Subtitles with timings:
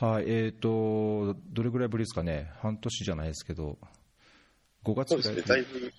[0.00, 3.76] はい、えーと、どれぐらいぶりですかね、半年じゃないですけど、
[4.82, 5.92] 5月ぐらいそうですね、だいぶ、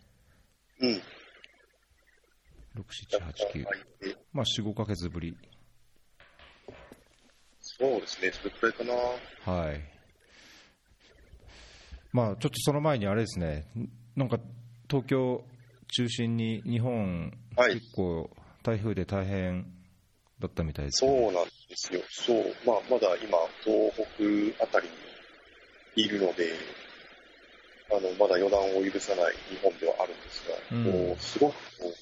[0.79, 0.93] うん。
[0.93, 1.01] 6、
[3.19, 5.37] 7、8、9、まあ、4、5ヶ月ぶり。
[7.59, 9.54] そうですね、それくらいかな。
[9.54, 9.82] はい。
[12.11, 13.68] まあ、ちょっとその前にあれですね、
[14.15, 14.39] なんか
[14.89, 15.43] 東京
[15.89, 18.31] 中心に日本、はい結構
[18.63, 19.71] 台風で大変
[20.39, 21.61] だったみたいですけどそうなんです
[21.93, 22.01] よ。
[22.09, 22.55] そう。
[22.65, 24.89] まあ、まだ今、東北あたり
[25.96, 26.54] にいるので、
[27.91, 31.93] あの、まだ予断を許さない日本ではあるんですが、うんもう、すごくこ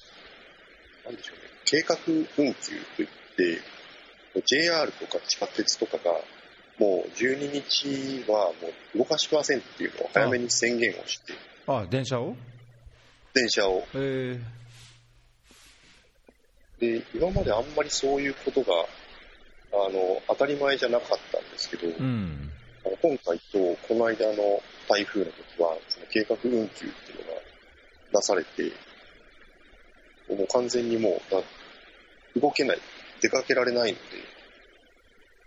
[1.04, 1.96] う、なんでしょうね、計画
[2.38, 3.60] 運休といって、
[4.46, 6.12] JR とか地下鉄とかが、
[6.78, 8.52] もう12日はも
[8.94, 11.34] う動かしませんっていうのを早めに宣言をして、
[11.66, 12.34] あ電車を？
[13.34, 13.84] 電車を。
[13.94, 18.86] えー、で、今まであんまりそういうことが、
[19.72, 22.50] あの、当たり前じゃなかったんですけど、うん、
[23.02, 27.40] 今回とこの間の台風の時は、その計画運休っていうのが
[28.12, 28.72] 出されて、
[30.28, 31.42] もう完全にもうな
[32.40, 32.78] 動けない、
[33.20, 34.02] 出かけられないので、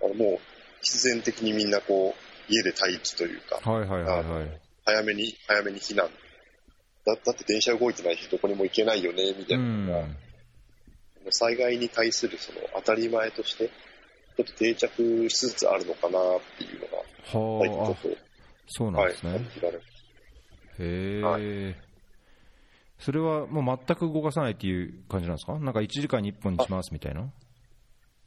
[0.04, 0.40] あのもう
[0.82, 4.62] 必然的にみんなこう、家で待機というか、はいはいはいはい。
[4.86, 6.10] 早めに、早めに避難。
[7.06, 10.16] だだって電車動いてないし、どこにも行けないよね、みたういなのが、ん、
[11.32, 13.70] 災害に対するその当たり前として、
[14.36, 16.98] ちょっと定着しつつあるのかなっていうのが、
[17.78, 18.08] はあっ、と、
[18.68, 19.32] そうなんはい、ですね。
[19.34, 19.90] 感じられます。
[20.80, 21.76] へえ、は
[23.00, 25.60] それはもう全く動かさないっていう感じなんですか？
[25.60, 27.22] なんか1時間に1本にしますみたいな？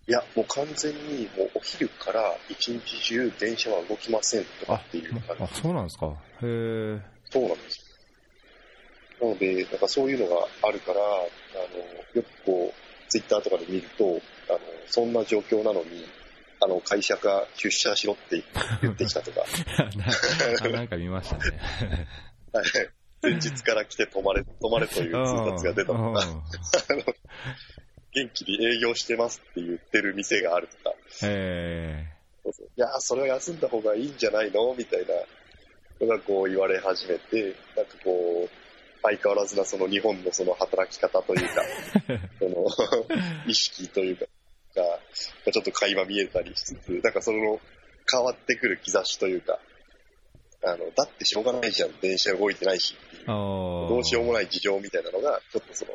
[0.08, 6.06] いや、もう完全にもうお昼から一日中電車は動きませんとかあっていう感じあ、そうなんですか？
[6.06, 7.80] へえ、そうなんです
[9.20, 9.26] よ。
[9.28, 11.78] なので、なんかそういうのがあるから、あの、
[12.14, 16.04] よくこう、ツイッターとかで見ると、あの、そんな状況なのに、
[16.60, 18.42] あの、会社が出社しろって
[18.82, 19.40] 言ってきたとか、
[20.62, 21.60] な なんか見ましたね。
[22.52, 22.64] はい。
[23.22, 26.14] 前日から来て泊まれ、泊まれという通達が出たとか、うん。
[26.14, 26.42] あの
[28.12, 32.06] 元気に営業してますって言ってる店があるとか、え
[32.44, 32.66] そうそう。
[32.76, 38.50] いやー、それは休んだ方がいいんじゃないのみたいなのがこう言われ始めて、なんかこう、
[39.02, 41.62] 相変わらずなその日本のその働き方というか、
[42.38, 42.66] その
[43.46, 44.24] 意識というか、
[44.76, 45.00] が
[45.52, 47.58] ちょっと垣間見えたりしつつ、なんかその
[48.10, 49.58] 変わってくる兆しというか、
[50.64, 54.34] あの、だってしょうがないじゃん、電車動いてないしっていうー、、あどうしようもい。
[54.34, 55.92] ない事情みたいなのが、ちょっとその、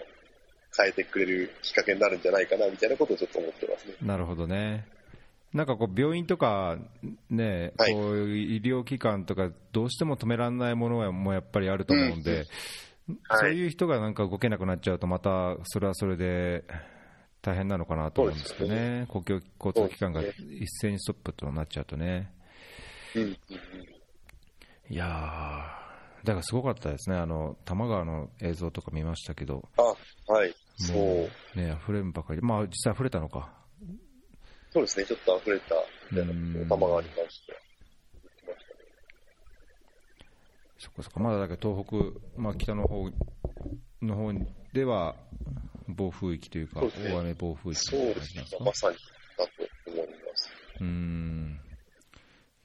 [0.77, 3.95] 変えてくれるきっかけになるんじゃないかな、みたいなことをちょっと思ってますね。
[4.01, 4.85] なるほどね。
[5.53, 6.77] なんかこう病院とか、
[7.29, 12.45] ね、はいこう医療機関とか、どうしても止められないものはもうやっぱりあると思うんで、はい
[13.41, 16.63] そういう人がなんか動けなくなっちゃうと、またそれはそれで
[17.41, 22.31] 大変なのかなと思うんですけどそうでね、公共交通機関が一斉にストップとなっちゃうとね。
[23.15, 23.35] うん、うん、うん。
[24.93, 29.83] いやー、だからすごかったですね、あの多摩川の映像とか見ましたけど、あ、
[30.31, 30.53] はい。
[30.75, 31.57] そう。
[31.57, 33.51] ね、溢れんばかり、まあ実際溢れたのか。
[34.71, 35.75] そうですね、ちょっと溢れた
[36.11, 37.57] みたいなうんことを玉川に関しては。
[40.77, 43.09] そっかそっか、まだだけど東北、まあ、北の方
[44.01, 44.31] の方
[44.73, 45.15] では
[45.93, 48.63] 暴風域というか、大雨暴風域そうですか。
[48.63, 48.97] まさに
[49.37, 49.51] だと
[49.91, 50.51] 思います。
[50.79, 51.59] うーん。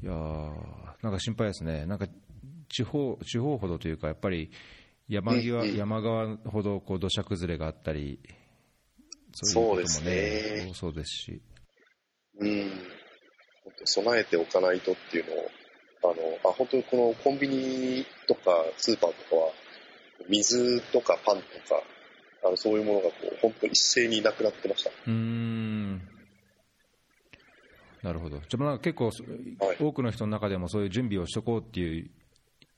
[0.02, 0.54] いやー、
[1.02, 1.86] なんか心配ですね。
[1.86, 2.06] なんか
[2.68, 4.50] 地方、地方ほどというか、やっぱり
[5.08, 8.18] 山際、うんうん山側ほどこう土砂崩れがあったり、
[9.32, 11.42] そういうこともね、ですね多そうですし。
[12.40, 12.70] うん。
[13.84, 19.52] 備えておかないとっていうのを、あの、あ、本当にこのコンビニとかスーパーとかは、
[20.28, 21.82] 水とかパンとか、
[22.44, 24.90] あの、そういうものがこう、本当一斉になくなってました。
[24.90, 26.00] うーん。
[28.02, 28.38] なるほど。
[28.38, 29.12] じゃあまあ結構、は
[29.72, 32.10] い多くの人の中でもそういう準備をしとこうっていう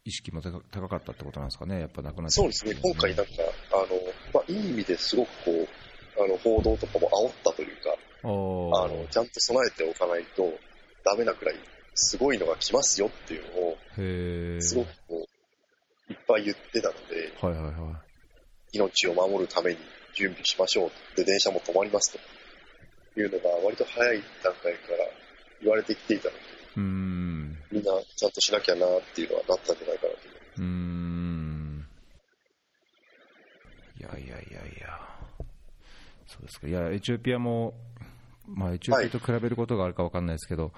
[0.04, 3.32] 意識も高高かったってことなんですかね、やっぱなくなっそうですね、今回なんか、
[3.72, 3.86] あの、
[4.32, 10.50] まあ、いい意味ですごくこう、あの、報道とかも煽ったというか、あの、ちゃんと備えておかないと
[11.04, 11.56] ダメなくらい、
[11.94, 15.26] すごいのが来ますよっていうのを、すごくこ
[16.08, 18.07] う、いっぱい言ってたので、はいはいは
[18.73, 19.79] 命を守るために
[20.15, 22.12] 準備しましょうって、電車も止まります
[23.15, 24.99] というのが、割と早い段階から
[25.62, 26.43] 言われてきていたので、い。
[26.76, 27.59] うーん。
[27.70, 30.61] みんなちゃんとしなきゃなっていうのはなったんじゃないかなと思います。
[30.61, 31.87] うーん。
[33.99, 35.09] いやいやいやいや。
[36.26, 36.69] そうですか。
[36.69, 37.75] いや、エチオピアも、
[38.47, 40.73] まあ、エチオピアと比べることがあるかわかんないですけど、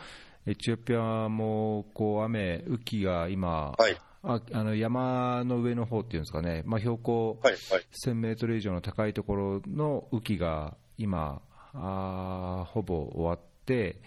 [0.47, 7.87] エチオピアも、こう、雨、雨季が今、はいああの山の上の方っていうんですかね、まあ、標高はい、はい。
[8.07, 11.41] 1000メートル以上の高いところの雨季が今、
[11.73, 14.01] あーほぼ終わって、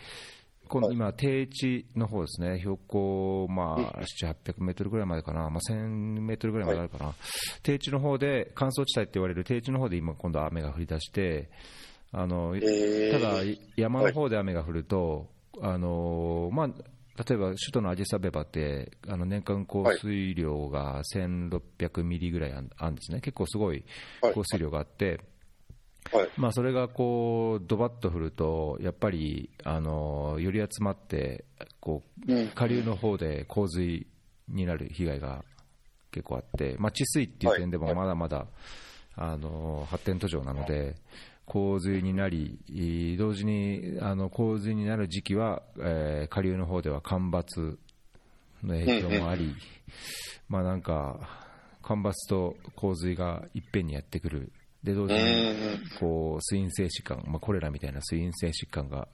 [0.68, 7.14] 今度今、低地の方ですね、標高、まあ、7、800メートルぐらいまでかな、まあ、1000メートルぐらいまであるかな、
[7.62, 11.50] 低地の方で、乾燥地帯って言われる低地の方で今、今度雨が降り出して、
[12.12, 13.12] あのえー。
[13.12, 13.42] ただ、
[13.76, 15.28] 山の方で雨が降ると、
[15.62, 16.70] あのまあ、
[17.16, 23.86] 例えば首都のアジサベバって、あの年間降水量が1600ミリぐらいあるんですね、結構すごい
[24.22, 24.34] はい。
[24.34, 25.20] 降水量があって、
[26.12, 26.30] はい。
[26.36, 31.46] まあ、それがこうドバッと降ると、やっぱりあのより集まって
[31.82, 34.08] 下流の方で洪水
[34.50, 35.46] になる被害が
[36.12, 37.96] 結構あって、まあ、治水っていう点でもはい。
[37.96, 38.48] まだまだ、
[39.16, 40.96] あの発展途上なので、
[41.46, 47.78] 洪水になり、同時にあの洪水になる時期は、えー下流の方では干ばつ
[48.64, 49.56] の影響もあり、
[50.48, 51.20] まあなんか、
[51.82, 54.52] 干ばつと洪水がいっぺんにやってくる。
[54.84, 55.82] で同時うにん。
[56.00, 59.08] こう水陰性疾患、まあ、コレラみたいな水陰性疾患が。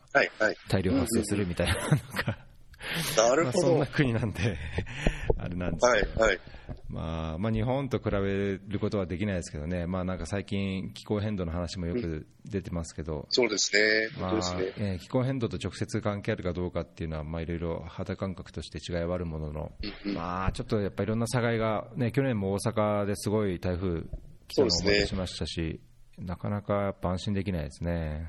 [0.67, 1.79] 大量発生するみたいなの
[2.23, 2.37] が、
[3.17, 3.73] なるほど。
[3.73, 4.57] はまあそんな国なんで、
[5.37, 6.39] あれなんですけい、ど、はい。
[6.87, 14.09] まあまあ、日本と比べることはできないですけどね、まあ、なんか最近、気候変動の話もよく出てますけど、そうですね。
[14.19, 14.73] まあね。
[14.77, 24.03] えー気候変動と直接関係あるかどうかっていうのは、まあ、いろいろ肌感覚として違いはあるものの、うんうんまあ、ちょっとやっぱりいろんな災害が、ね、去年も大阪ですごい台風
[24.47, 25.79] 来たのをそうですね思しましたし、
[26.17, 28.27] なかなかやっぱ安心できないですね。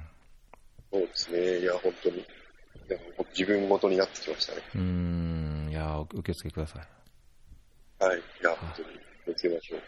[0.93, 1.59] そうですね。
[1.61, 2.25] いや、本当に。
[2.75, 2.99] いや
[3.31, 4.63] 自分ごとになってきましたね。
[4.75, 8.05] うーん、いや、お気をつけください。
[8.05, 8.19] はい。
[8.19, 8.89] いや、本当に
[9.25, 9.81] 気をつけましょう。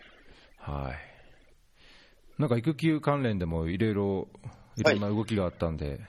[0.59, 0.97] はい。
[2.39, 4.29] なんか育休関連でもいろいろ、
[4.77, 6.01] いろんな動きがあったんで、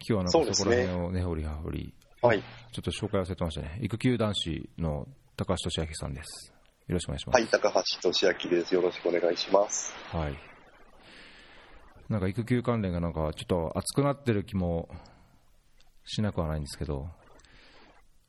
[0.00, 2.42] 今日はなんかそこら辺を根掘り葉掘り、はい。
[2.72, 3.78] ちょっと紹介忘れてましたね。
[3.82, 5.06] 育休男子の
[5.36, 6.52] 高橋俊明さんです。
[6.88, 7.34] よろしくお願いします。
[7.36, 8.74] はい、高橋俊明です。
[8.74, 9.94] よろしくお願いします。
[10.10, 10.38] はい。
[12.08, 14.88] なんか育休関連がなんかちょっと熱くなってる気も
[16.08, 17.08] しなくはないんですけど、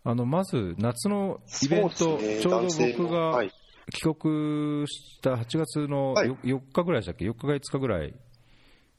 [0.04, 2.68] あのまず夏のイベント、ねちょうど
[2.98, 3.52] 僕がはい。
[3.92, 8.14] 帰国した8月のはいよ 4, 日ぐらいでしたっけ、4日か5日ぐらい、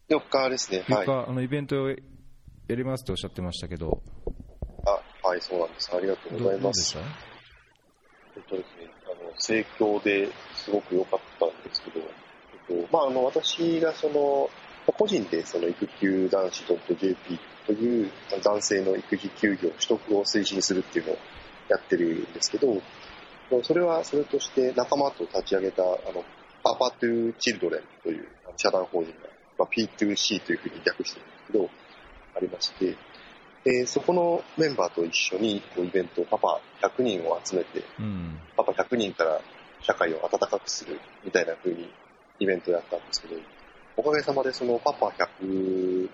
[0.09, 0.85] 4日ですね。
[0.89, 1.31] 4はい日、。
[1.31, 1.97] あのイベントをや
[2.71, 4.03] りますっておっしゃってましたけど、
[4.85, 5.95] あ、はい、そうなんです。
[5.95, 6.75] ありがとうどございま。
[6.75, 12.03] すえっとですね、あの、盛況ですごく良かったんですけど、え
[12.83, 14.51] っと、まあ、あの、私がその、
[14.87, 16.65] まあ個人でその育休男子
[16.97, 18.11] .jp という
[18.43, 21.19] 男性の育児休業取得を推進するっていうのを
[21.69, 22.81] やってるんですけど、
[23.63, 26.25] それはそれとして仲間と立ち上げた、あの、
[26.63, 28.27] パパトゥーチルドレンという
[28.57, 29.29] 社団法人が、
[29.59, 31.71] まあ、P2C というふうに略してるんですけど、
[32.37, 32.97] ありまして、
[33.65, 39.41] でそこのメンバーと一緒にこうイベント、パパ100人を集めて、うん、パパ100人から
[39.83, 41.91] 社会を温かくするみたいな風に
[42.39, 43.37] イベントをやったんですけど、
[43.97, 46.09] おかげさまでそのパパ100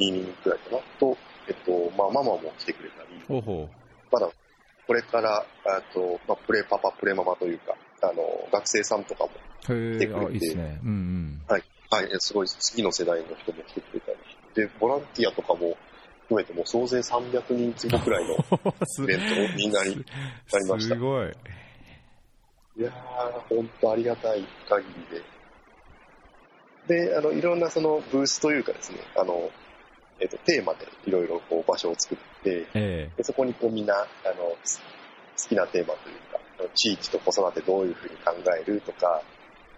[0.00, 1.16] 人くらいかなと、
[1.48, 3.68] えっと、まあママも来てくれたり、ほうほ
[4.10, 4.30] まだ
[4.90, 9.30] これから、あと、まあ、プレパパ、プレママというか、あの、学生さんとかも、
[9.60, 11.62] 来てくれてあいいですね、うんはい、
[12.18, 14.18] すごい次の世代の人も来てくれたり
[14.54, 15.76] で、ボランティアとかも
[16.22, 18.36] 含めてもう総勢300人規模くらいの
[18.84, 19.24] すイベント
[19.56, 19.90] になり、
[20.52, 20.94] なりました。
[20.96, 21.28] すごい、
[22.78, 24.86] いやー、本当ありがたい限
[26.88, 27.06] りで。
[27.08, 29.50] で、あの、いろんなそのブースというかですね、あの、
[30.20, 33.98] えっ、と、テーマでいろいろこう場所を作って、えでそこにこうみんな、あ
[34.36, 34.80] の、す
[35.42, 36.40] 好きなテーマというか、
[36.74, 39.22] 地域と子育てどういうふうに考えるとか、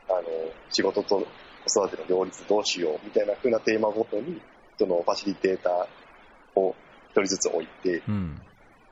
[0.08, 0.22] あの、
[0.70, 1.26] 仕事と
[1.66, 4.40] 子育ての両立どうしようみたいな風なテーマごとに、
[4.78, 6.74] そのファシリテーターを
[7.10, 8.40] 一人ずつ置いて、えうん、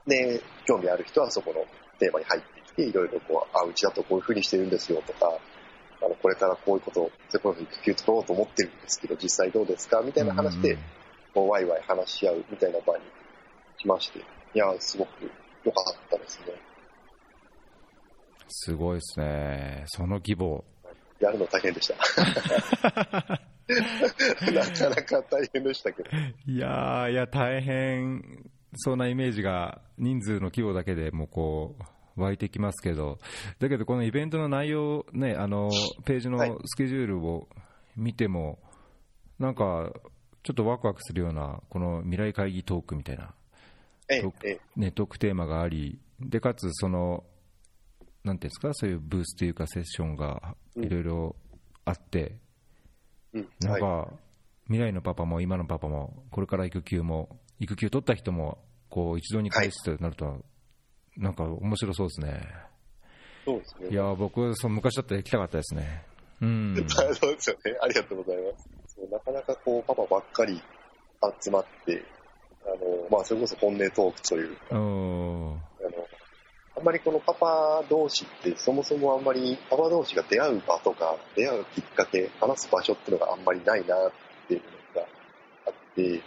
[0.07, 1.65] で、興味ある人はそこの
[1.99, 5.37] テーマに入ってきて、いろいろこう、あ、うちだとこういう風にしてるんですよとか、
[6.01, 10.83] あの、これからこういうことを、それこそ育休取ろうと思ってるんですけど、実際どうですかみたいな話で、うんうん
[11.33, 13.03] こう、ワイワイ話し合うみたいな場に
[13.77, 14.23] 来まして、い
[14.55, 15.31] や、すごく
[15.63, 16.45] 良かったですね。
[18.47, 20.65] すごいですね、その規模、
[21.21, 21.95] やるの大変でした。
[24.51, 26.09] なかなか大変でしたけど。
[26.47, 31.75] いやー、いや、大変そうなイメージが、人数の規模だけでもこ
[32.17, 33.19] う、湧いてきますけど、
[33.59, 35.69] だけど、このイベントの内容、ね、あの
[36.05, 37.47] ページのはいスケジュールを
[37.95, 38.59] 見ても、
[39.39, 39.93] なんか、
[40.43, 43.33] ちょっとワクワクするような、この未来会議トークみたいな、
[44.09, 47.23] ええね、トークテーマがあり、でかつ、その、
[48.23, 51.35] なんていうんですか、そういうブースというか、セッションがいろいろ
[51.85, 52.35] あって、
[53.33, 54.07] うん、なんか、はい。
[54.65, 60.43] 未来のパパも今のパパも、これから育休も、育休取った人も、こう一堂に会すとなると、
[61.17, 62.47] なんか面白そうですね。
[63.45, 63.89] そうですね。
[63.89, 66.03] いやー、僕、その昔だったら行きたかったですね。
[66.41, 66.75] うん。
[66.87, 67.77] そうですよね。
[67.81, 68.80] ありがとうございます。
[69.09, 70.61] なかなかこう、パパばっかり
[71.41, 72.03] 集まって、
[72.65, 76.09] あの、まあ、それこそ本音トークというか、あの、
[76.77, 84.11] あんまりこのパパ同士って、そもそもあんまりパパ同士が出会う場とか、出会うきっかけ、話す場所っていうのがあんまりないなっ
[84.47, 84.61] ていう
[84.95, 85.07] のが
[85.67, 86.21] あって、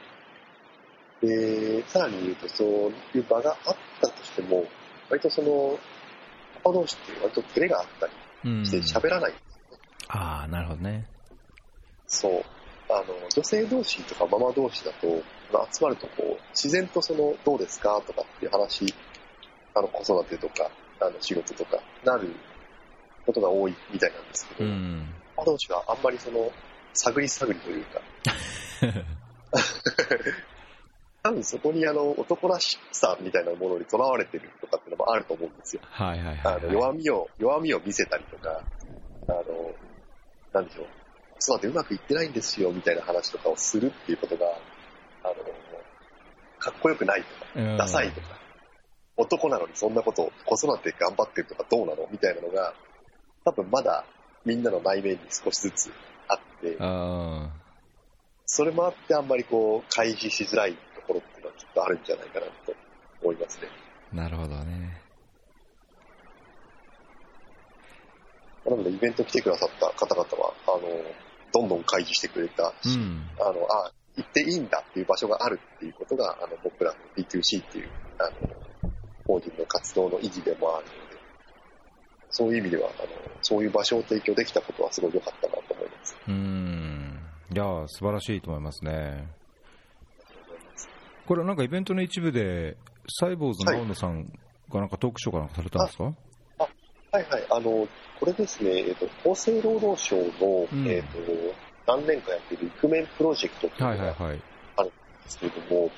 [1.23, 2.69] で、さらに言うと、そう
[3.17, 4.65] いう場があったとしても、
[5.09, 5.79] 割とその、
[6.57, 8.13] パパ同士って割と照れがあったり
[8.45, 9.33] うんして喋らない。
[10.09, 11.07] ああ、なるほどね。
[12.07, 12.45] そう。
[12.89, 15.23] あの、女性同士とかママ同士だと、
[15.53, 18.93] まあ集まるとこう、自然とその、どうですかとかっていう話、
[19.75, 22.29] あの、子育てとか、あの、仕事とか、なる
[23.27, 25.15] ことが多いみたいなんですけど、うん。
[25.37, 26.53] ママ同士はあんまりその、
[26.95, 28.01] 探り探りというか、
[31.23, 35.83] 多分そこにあの、男らしさみたいなものにとらわれてるとかっていうのもあると思うんですよ。
[35.85, 36.73] はいはいはい、あの、はい。
[36.75, 38.63] 弱みを、弱みを見せたりとか、
[39.29, 39.43] あの、
[40.53, 40.87] なんでしょう、
[41.45, 44.47] 子育てうまくいってないんですよ、みたいな話とかをするっていうことが、
[45.25, 45.35] あの、
[46.59, 48.39] かっこよくないとか、うんダサいとか、
[49.17, 52.09] 男なのにそんなことを子育て頑張ってるとかどうなの？
[52.11, 52.73] みたいなのが、
[53.45, 54.05] 多分まだ
[54.45, 55.93] みんなの内面に少しずつ
[56.29, 57.51] あって、あ
[58.47, 62.75] それもあってあんまりこう、開示しづらいところっていうのはきっとあるんじゃないかなと
[63.23, 63.69] 思いますね。
[64.13, 65.01] あ、なるほどね。
[68.65, 70.81] なのでイベント来てくださった方々は、あの、
[71.55, 73.23] どんどん開示してくれたし、うん。
[73.39, 78.91] あの、あ、行っていいんだっていう場所があるっていうことが、あの、僕らの B2C っていう、あの、
[79.25, 80.99] 法人の活動の意義でもあるので、
[82.31, 83.09] そういう意味では、あの、
[83.43, 86.17] そういう場所を提供できたことはすごい良かったなと思います。
[86.27, 87.21] うん。
[87.53, 89.29] いやー、素晴らしいと思いますね。
[91.27, 92.77] これなんかイベントの一部で、
[93.21, 94.25] サイボーズの青野さん
[94.71, 96.15] がなんかトークショーかなんかされたんですか、はい
[97.23, 97.87] はい、あの、
[98.19, 101.19] これですね、えっ、と、厚生労働省の、うんえっ、と、
[101.87, 104.41] 何年かやってるイクメンプロジェクトっていうはいのがはい
[104.77, 104.87] はい。
[105.25, 105.91] ですけれども、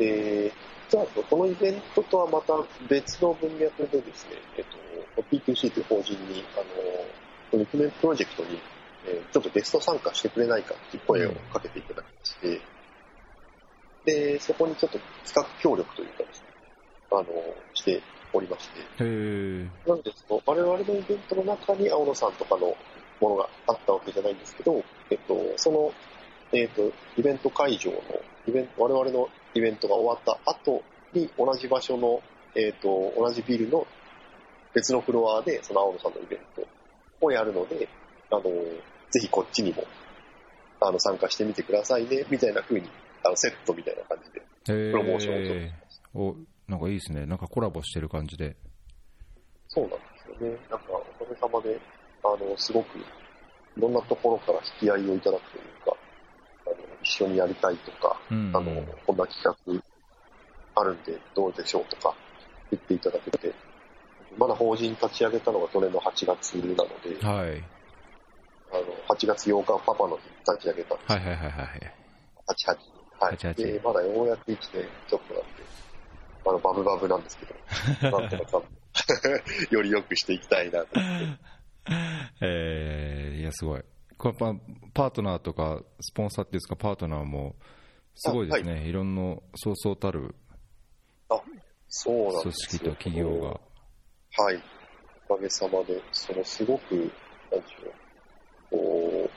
[0.00, 0.52] えー、
[0.90, 2.54] 実はこのイベントとはまた
[2.88, 4.64] 別の文脈でですね、えっ
[5.14, 6.64] と、P2C という法人に、あの、
[7.50, 8.60] このイクメンプロジェクトに、
[9.06, 12.60] えーちょっとゲスト参加してくれないかっていう声をかけていただきまして、
[14.04, 16.46] で、そこにちょっと企画協力というかですね、
[17.12, 17.24] あの、
[17.74, 19.04] しておりまして。
[19.86, 22.76] なので、その我々のイベントの中に青野さんとかの
[23.20, 25.92] ものがあったわけじゃないんですけど、えっと、その、
[26.52, 27.98] えっと、イベント会場の、
[28.46, 30.82] イベント、我々のイベントが終わった後
[31.12, 32.22] に同じ場所の、
[32.54, 33.86] えっと、同じビルの
[34.74, 36.66] 別のフロアで、その青野さんのイベント
[37.20, 37.88] をやるので、
[38.30, 39.84] あの、ぜひこっちにも、
[40.80, 42.88] あの、参加してみてくださいね、みたいな風に、
[43.24, 44.42] あの、セットみたいな感じで。
[44.64, 45.72] プロモーションを取って
[46.14, 46.34] お、
[46.68, 47.24] なんかいいですね。
[47.26, 48.56] なんかコラボしてる感じで。
[49.68, 49.96] そうなんで
[50.38, 50.56] すよね。
[50.70, 51.80] なんか、おかげさまで、
[52.22, 53.02] あの、すごく、い
[53.80, 55.96] ろんなところから引き合いをいただくというか、
[56.66, 58.52] あの、一緒にやりたいとか、うん。
[58.54, 59.82] あの、こんな企画
[60.80, 62.14] あるんでどうでしょうとか
[62.70, 63.52] 言っていただけて、
[64.36, 67.64] まだ法人立ち上げたのが去年の8月なので、はい。
[68.70, 70.22] あの、8月8日パパの日
[70.52, 71.94] 立ち上げたんですはいはいはいはい。
[72.46, 72.92] 88に。
[73.20, 73.36] はい。
[73.36, 75.48] 88で、まだようやく1年ちょっとなんで、
[76.48, 77.46] あの、バブバブなんですけ
[78.10, 78.62] ど、 なんとか
[79.70, 80.88] より良くしていきたいなと。
[82.40, 83.84] えー、いや、すごい。
[84.16, 84.54] これパ
[84.94, 87.56] パートナーとか、スポンサーっていうんですか、パートナーも、
[88.14, 88.88] すごいですね。
[88.88, 90.34] い、ろんな、そうそうたる
[92.04, 93.48] 組織と企業が。
[94.44, 94.62] はい。
[95.28, 97.90] おかげさまで、そのすごく、なんでしょ
[98.70, 99.30] う、こ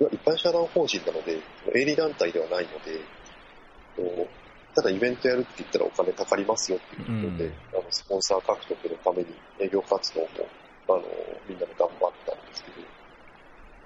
[0.00, 1.38] う、一般社団法人なので、
[1.74, 3.00] 営利団体ではないので、
[3.96, 4.41] こう
[4.74, 9.28] ただイベントやるって言ったらお金かかりますよっていうことで、うんあのスポンサー獲得のために
[9.60, 10.28] 営業活動も、
[10.88, 11.02] あの、
[11.46, 12.86] みんなで頑張ったんですけど、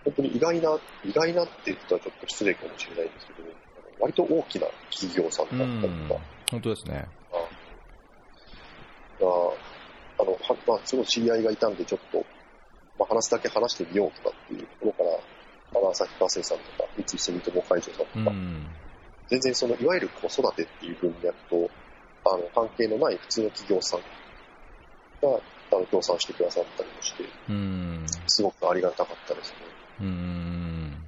[0.05, 3.49] 本当に意外な、意外なって言ったらちょっと失礼かもしれないんですけど、
[3.99, 6.21] 割と大きな企業さんうだったとか、。
[6.52, 7.09] 本当ですね。
[9.21, 9.26] が、
[10.19, 12.25] あの、はまあ、すごい知り合いがいたんで、ちょっと、
[12.99, 15.02] まあ、話すだけ話してみようとかっていうところか
[15.78, 18.66] ら、花咲かせさんとか、三井住友海上さんとか、うん。
[19.28, 21.71] 全然その、いわゆる子育てっていう文脈と、
[22.25, 25.40] あの、関係のない普通の企業さんが、
[25.73, 28.06] あの、協賛してくださったりもして、うん。
[28.28, 29.56] すごくありがたかったですね。
[30.00, 31.06] うん。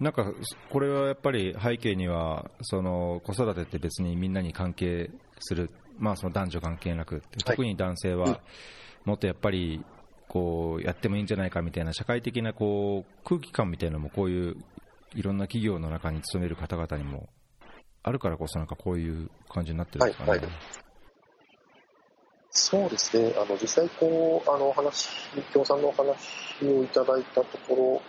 [0.00, 0.32] なんか、
[0.70, 8.40] これはやっぱり背景には、その子育てって別にみんなに関係する、まあその男女関係なく、特に男性うんは、
[9.04, 9.84] もっとやっぱり、
[10.28, 14.56] こう、やってもいいんじゃないかみたいな社会的なこう、空気感みたいなのもこういう、
[15.14, 17.28] いろんな企業の中に勤める方々にも、
[18.02, 20.30] あるからこそなんかこういう感じになってるんですかね。
[20.30, 20.50] はいはい
[22.52, 23.32] そうですね。
[23.36, 25.08] あの、実際こう、あの、お話、
[25.54, 26.18] 協賛のお話
[26.64, 28.02] をいただいたとこ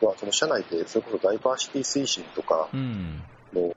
[0.00, 3.22] ろは、その社内で、それこそダイバーシティ推進とかうん。
[3.52, 3.76] の、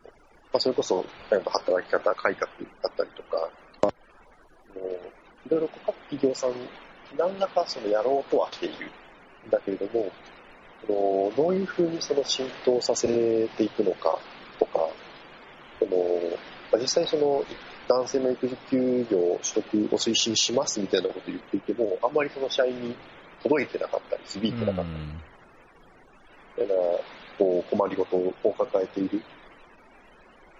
[0.53, 2.49] あ、それこそ、働き方改革
[2.81, 3.49] だったりとか、
[3.83, 3.91] あの
[5.47, 6.53] いろいろ各企業さん、
[7.17, 8.91] 何らかそのやろうとはしている
[9.47, 10.11] んだけれども、
[11.35, 14.17] どういうふうにその浸透させていくのか
[16.85, 17.43] 実際その
[17.87, 22.95] 男性の育児休業取得を推進しますみたいなことを言っていても、あんまりその社員に
[23.41, 24.97] 届いてなかったり、響いてなかったり、
[26.57, 26.83] みたいな
[27.39, 29.23] こう困りごとを抱えている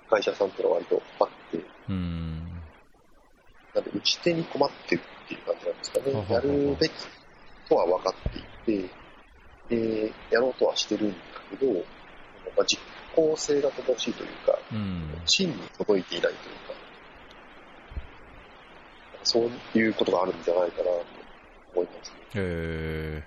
[0.10, 2.62] 会社さんっていうのは割とあって、うん。
[3.76, 6.26] なんで打ち手に困ってるっていう感じなんですかね。
[6.34, 6.92] やるべき
[7.70, 8.90] とは分かっていて、
[9.70, 11.16] で、やろうとはしてるんだ
[11.52, 12.80] けど、まあ、実
[13.16, 15.22] 効性が乏しいというか、うん。
[15.26, 16.76] 真に届いていないというか、
[19.24, 21.06] そういうことがあるんじゃないかなと
[21.74, 22.18] 思いますね。
[22.36, 23.24] え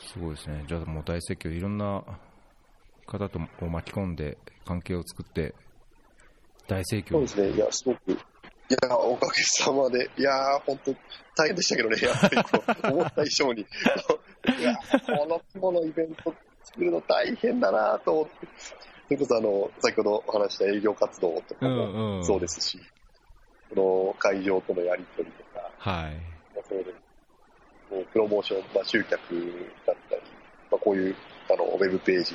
[0.00, 0.64] ー、すごいですね。
[0.66, 2.02] じゃあもう大説教、いろんな
[3.06, 5.54] 方とを巻き込んで関係を作って、
[6.66, 8.16] 大盛況そうですね、いや、すごく、い
[8.82, 10.92] や、おかげさまで、いやー、本当
[11.36, 13.62] 大変でしたけどね、やっぱりこう、思った以上に、
[14.58, 16.34] いや、この規模のイベント
[16.66, 18.48] 作るの大変だなと思って、
[19.08, 22.24] それこそあの、先ほどお話した営業活動とかうんもうん。
[22.24, 22.80] そうですし、
[23.74, 26.14] この会場とのやり取りとか、はい。
[26.54, 26.94] まあ、そういう
[27.90, 29.12] もうプロモーション、まあ、集客
[29.86, 30.22] だったり、
[30.70, 31.16] まあ、こういう
[31.50, 32.34] あのウェブページ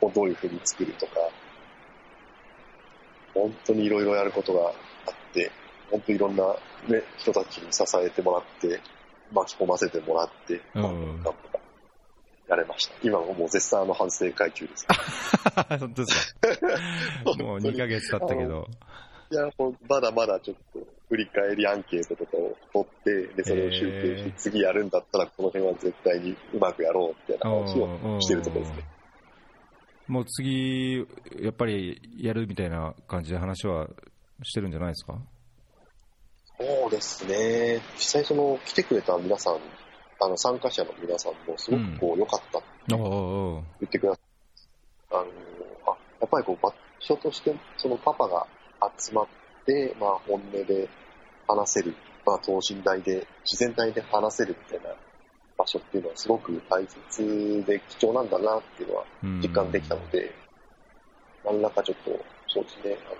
[0.00, 1.12] をどういうふうに作るとか、
[3.34, 4.74] 本当にいろいろやることがあっ
[5.34, 5.50] て、
[5.90, 6.44] 本当いろんな、
[6.88, 8.80] ね、人たちに支えてもらって、
[9.34, 11.61] 巻き込ませてもらって、うんまあなんとか
[12.48, 12.94] やれました。
[13.02, 14.86] 今はもう絶賛の反省会中です。
[15.78, 16.48] 本当ですか？
[17.42, 18.66] もう2ヶ月経ったけど。
[19.30, 19.48] いや、
[19.88, 28.84] まだまだちょっと振り返りアンケートとかを取って、で、それを集計して、次やるんだったらこの辺は絶対にうまくやろうっていう話をしてるところですね。
[30.08, 30.98] もう次、
[31.40, 33.88] やっぱりやるみたいな感じで話は
[34.42, 35.18] してるんじゃないですか？
[36.58, 37.80] そうですね。
[37.96, 39.58] 実際その来てくれた皆さん、
[40.24, 44.22] あの参加者の皆さんもすごくこう良かったって言ってください。
[45.10, 45.24] あの、
[45.86, 48.46] あ、やっぱりこう場所としてそのパパが
[48.96, 49.26] 集まっ
[49.66, 50.88] て、まあ本音で
[51.48, 54.94] 話せる、まあ等身大で、自然体で話せるみたいな
[55.58, 60.32] 場所っていうのはすごく大切で貴重なんだなっていうのはうん実感できたので、
[61.44, 63.16] 何らかちょっと、そうですね、あの、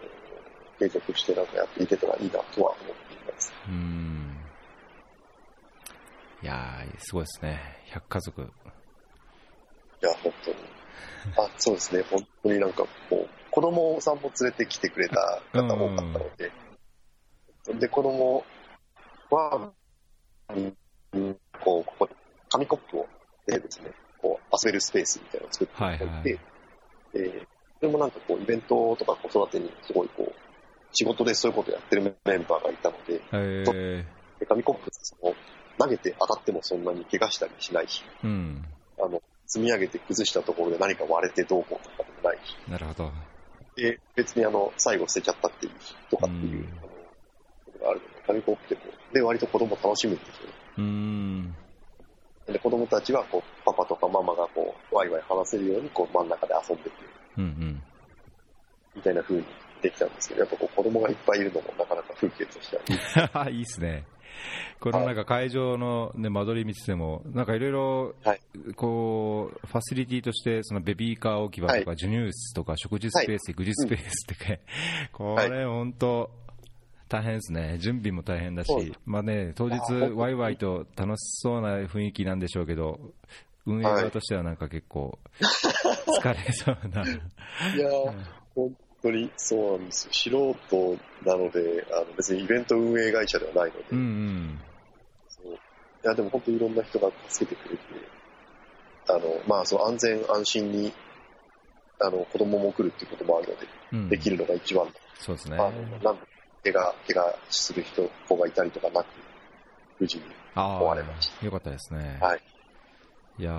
[0.78, 2.74] 継続してなんかやっていけたらいいなとは思っ
[3.08, 3.52] ています。
[3.68, 4.31] うん。
[6.42, 7.60] いやー、すごいですね。
[7.92, 8.42] 100家族。
[8.42, 8.44] い
[10.00, 10.56] や、本当に。
[11.36, 16.52] あ、そうですね、本当になんかこう、子供さんも連れてきてくれた方多かったので、
[17.78, 18.44] で、子供
[19.30, 19.72] は、
[20.48, 20.76] うん
[21.64, 22.08] こう、ここ、
[22.50, 23.06] 紙コップを、
[23.46, 26.38] でですね、こう、遊べるスペースみたいなのを作っていただいて、はいはい
[27.12, 27.46] で
[27.82, 30.32] それもなんかこう、イベントとか子育てにすごいこう、
[30.92, 34.04] 仕事でそういうことをやってるメンバーがいたので、えー、
[34.38, 35.34] で紙コップその
[35.78, 38.64] 投げて当たってもそんなに怪我したりしないし、うん。
[38.98, 43.10] あの、積み上げて崩したところで何か割れてどうこうとかでもないし、なるほど。
[43.76, 46.88] で、別にあの、最後捨てちゃったっていうし、とかっていう、うんあの、
[47.66, 50.52] ことがあるので、紙コップでこう、で、割と子供楽しむんですよね。
[50.78, 51.54] うん。
[52.46, 56.90] で、子供たちはこう、パパとかママがこう、ワイワイ話せるようにこう、真ん中で遊んでて、
[57.38, 57.82] うんうん。
[58.94, 59.44] みたいな風に
[59.80, 62.76] できたんですけど、やっぱこう、子供がいっぱいいるのもなかなか風景として
[63.32, 63.56] はいい。
[63.58, 64.04] いいっすね。
[64.80, 68.40] このなんか会場の、ね、間取り見てても、なんかいろいろはい、
[68.74, 74.60] こう、ファシリティとして、そのベビーカー置き場とか、は授乳室とか、食事スペース、育児スペースってか、
[75.12, 76.30] これ本当、
[77.08, 77.76] 大変ですね。
[77.78, 78.70] 準備も大変だし、
[79.04, 79.78] まあね、当日
[80.14, 82.98] ワイワイと楽しそうな雰囲気なんでしょうけど、
[83.66, 85.18] 運営側としてはなんか結構、
[86.20, 87.04] 疲れそうな。
[87.04, 87.88] いや
[89.02, 90.12] 当にそうなんですよ。
[90.12, 94.60] 素人なので、あの別にイベント運営会社ではないので、うんうん。
[95.28, 95.56] そうい
[96.04, 97.82] や、でも本当にいろんな人が助けてくれて、
[99.08, 100.92] あの、まあ、その安全安心に、
[102.00, 104.88] あの、子供も来るっていうこともあるので、うん、できるのが一番、
[105.18, 105.56] そうですね。
[105.56, 105.70] あの、
[106.02, 106.18] なん
[106.64, 109.06] 怪我、怪我する人、子がいたりとかなく、
[109.98, 112.18] 無事にあ終われましあ、よかったですね。
[112.20, 112.40] はい。
[113.38, 113.54] いやー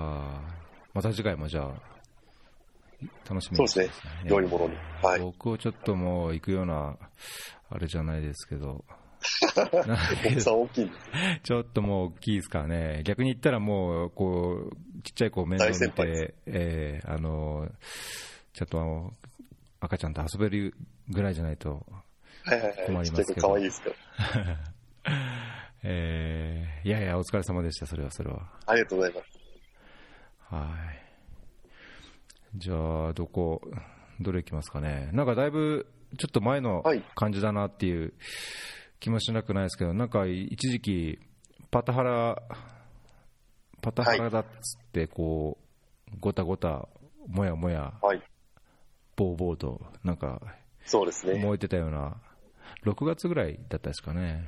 [0.94, 1.93] また次回もじゃあ、
[3.28, 4.30] 楽しみにそうですね。
[4.30, 4.76] 良いものに。
[5.02, 5.20] はい。
[5.20, 6.96] 僕をちょっともう行くような、
[7.70, 8.84] あれじゃないですけど、
[11.42, 17.68] ちょっともう大きいですからね、逆に言ったらもう、こう、ちっちゃい子面倒見て、えーあの、
[18.52, 19.12] ちょっとあの
[19.80, 20.74] 赤ちゃんと遊べる
[21.08, 21.86] ぐらいじゃないと、
[22.44, 22.86] はいはいはい。
[22.86, 23.16] 困りますけど。
[23.16, 23.94] ちっちゃい子可愛いですから。
[25.86, 28.46] えーいやいや、お疲れ様でした、それは、それは。
[28.66, 29.26] ありがとうございます。
[30.54, 31.03] はい。
[32.56, 33.60] じゃあ、どこ、
[34.20, 35.86] どれいきますかね、なんかだいぶ
[36.16, 38.14] ちょっと前のはい感じだなっていう
[39.00, 41.18] 気もしなくないですけど、なんか一時期、
[41.70, 42.42] パタハラ、
[43.82, 45.58] パタハラだっつって、こ
[46.12, 46.88] う、ごたごた、
[47.26, 48.22] もやもや、はい。
[49.16, 50.40] ボーボーと、なんか
[50.84, 51.38] そうですね。
[51.42, 52.16] 燃えてたような、
[52.84, 54.46] 6月ぐらいだったですかね。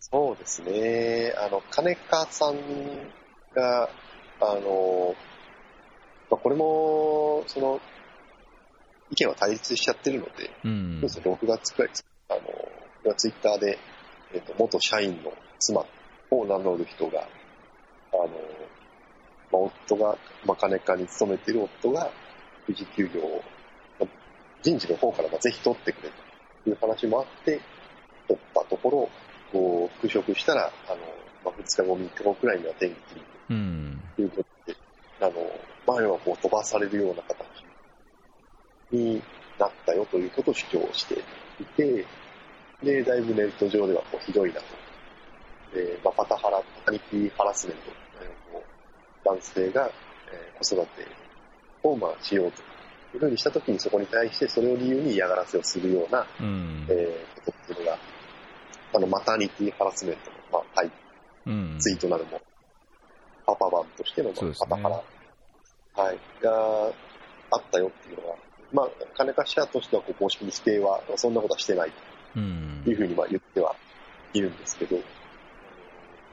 [0.00, 1.32] そうですね。
[1.36, 2.56] あの、金川さん
[3.54, 3.88] が、
[4.40, 5.14] あの、
[6.30, 7.80] まあ、これも、その、
[9.10, 12.06] 意見は対立しちゃってるので、うんそうですね、6月くらいです。
[12.28, 12.70] あの、こ
[13.04, 13.78] れはツイッターで、
[14.34, 15.84] えっ、と、元社員の妻
[16.30, 17.28] を名乗る人が、
[18.12, 18.28] あの、
[19.52, 22.10] まあ、夫が、まあ、金川に勤めている夫が、
[22.68, 23.42] 育児休業を、
[24.00, 24.08] まあ
[24.62, 26.10] 人事の方からまあぜひ取ってくれ
[26.64, 27.60] という話もあって、
[28.26, 29.08] 取ったところ、
[29.52, 30.96] こう、復職したら、あの、
[31.44, 34.02] まあ、2日後、3日後くらいには転勤うん。
[34.16, 34.48] ということで、
[35.20, 35.32] あの、
[35.86, 37.46] 前はこう飛ばされるような形
[38.90, 39.22] に
[39.58, 41.14] なったよということを主張して
[41.60, 42.04] いて、
[42.82, 44.66] で、だいぶネット上ではこうひどいなと。
[45.74, 47.82] で、まあ、パタハラ、パニティハラスメント、
[48.22, 49.90] えーこう男性が、
[50.32, 51.06] えー子育て
[51.82, 52.62] をまあしようと
[53.16, 56.86] いうふうにしたときにそこに対してそれを理由に嫌がらせをするような、うん。
[56.88, 57.98] えーことっていうのが、
[58.94, 60.90] あの、マタニティハラスメントの、まあ、タイ
[61.46, 61.76] うん。
[61.78, 62.40] ツイートなるもの、
[63.46, 64.68] パパ版としてのそうですね。
[64.70, 66.92] パタハラ、はい、が
[67.50, 68.36] あったよっていうのは、
[68.72, 71.92] まあ、金貸し屋としてはこう公式に否定は、そんなことはしてない
[72.36, 72.82] うん。
[72.84, 73.74] というふうにまあ言っては
[74.34, 75.00] いるんですけど、っ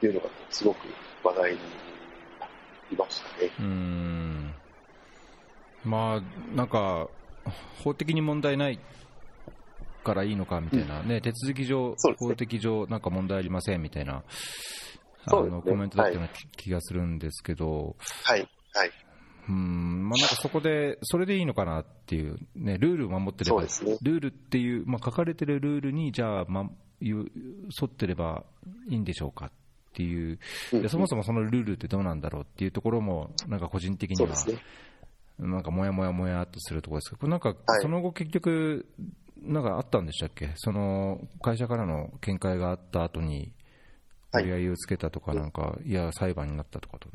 [0.00, 0.86] ていうのがすごく
[1.22, 1.58] 話題に
[2.40, 2.48] な
[2.90, 3.50] りましたね。
[3.60, 4.54] うん。
[5.84, 7.08] まあ、なんか、
[7.82, 8.78] 法的に問題ない
[10.02, 14.22] からいいのかみたいな、ね、手続き上、法的上、なんか問題ありませんみたいな、
[15.26, 18.40] あのコメントだったような気がするんですけど、はい、
[18.72, 18.90] はい、
[19.48, 23.68] うん、まあ、なんかそこで、それでいいのかなっていう、ね、ルールを守ってれば、ね。
[24.02, 27.28] ルールっていう、まあ、書かれてるルールに、じゃあ、ま、沿
[27.84, 28.44] ってれば
[28.88, 29.50] いいんでしょうかっ
[29.92, 30.38] ていう、
[30.88, 34.34] そもそもそのルールってどうなんだろうっていうところも、なんか個人的には。
[35.36, 37.82] なんかもやもやもやっとするところですけど、これなんか、はい。
[37.82, 38.86] その後結局、
[39.42, 43.52] なんかあったんでしたっけ、その会社からの見解があった後に、
[44.34, 47.08] はい折り合いをつけたとか、なんか、いや、裁判になったとかと、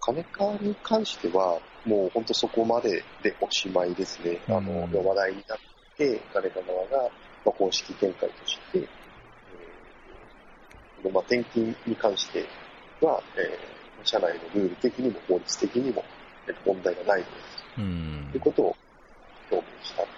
[0.00, 4.40] 金川に関しては、もう本当そこまででおしまいですね。
[4.48, 5.58] あの、うん話題になっ
[5.96, 7.02] て、金川側が、
[7.44, 12.44] まあ、公式見解として、えーまあ、転勤に関して
[13.00, 16.04] は、えー社内のルール的にも法律的にも
[16.46, 17.38] えー問題がないのです。
[17.78, 18.76] うんということを
[19.50, 20.17] 表明した。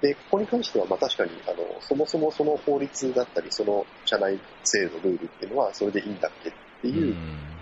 [0.00, 7.14] で、ここに関しては、まあ確かに、あの、そもそもその法律だったり、その社内制度、ルールっていうのは、それでいいんだっけっていう、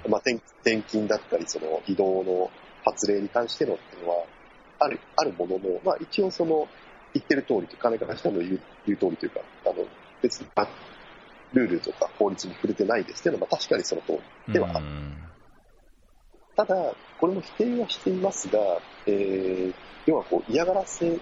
[0.09, 2.51] まあ、転転勤だったり、その移動の
[2.85, 4.25] 発令に関してのっていうのは、
[4.79, 6.69] ある、あるものの、まあ一応その、
[7.13, 9.85] 言ってる通りと、金からしたの言う言う通りというか、あの、
[10.23, 10.69] 別に、あ
[11.55, 14.13] ルールとか法律に触れてないですけど、まあ確かにその通
[14.47, 14.53] り。
[14.53, 15.15] ではあるうん
[16.57, 16.75] ただ、
[17.19, 18.59] これも否定はしていますが、
[19.07, 19.75] えー
[20.09, 21.19] 要はこう嫌がらせ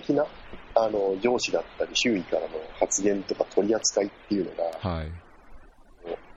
[0.00, 0.26] 的な
[0.74, 5.12] あの上司だったり周囲からの発言とか取り扱いっていうのがはい。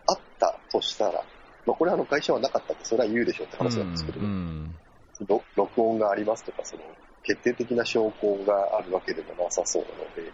[0.07, 1.23] あったとしたら、
[1.65, 4.75] まあ、これはあの会社はなかったってそれは言うでしょうって話なんですけど、うん
[5.27, 6.83] ろ録音がありますとかその
[7.23, 10.31] 決定的な証拠があるわけでもなさそうなので、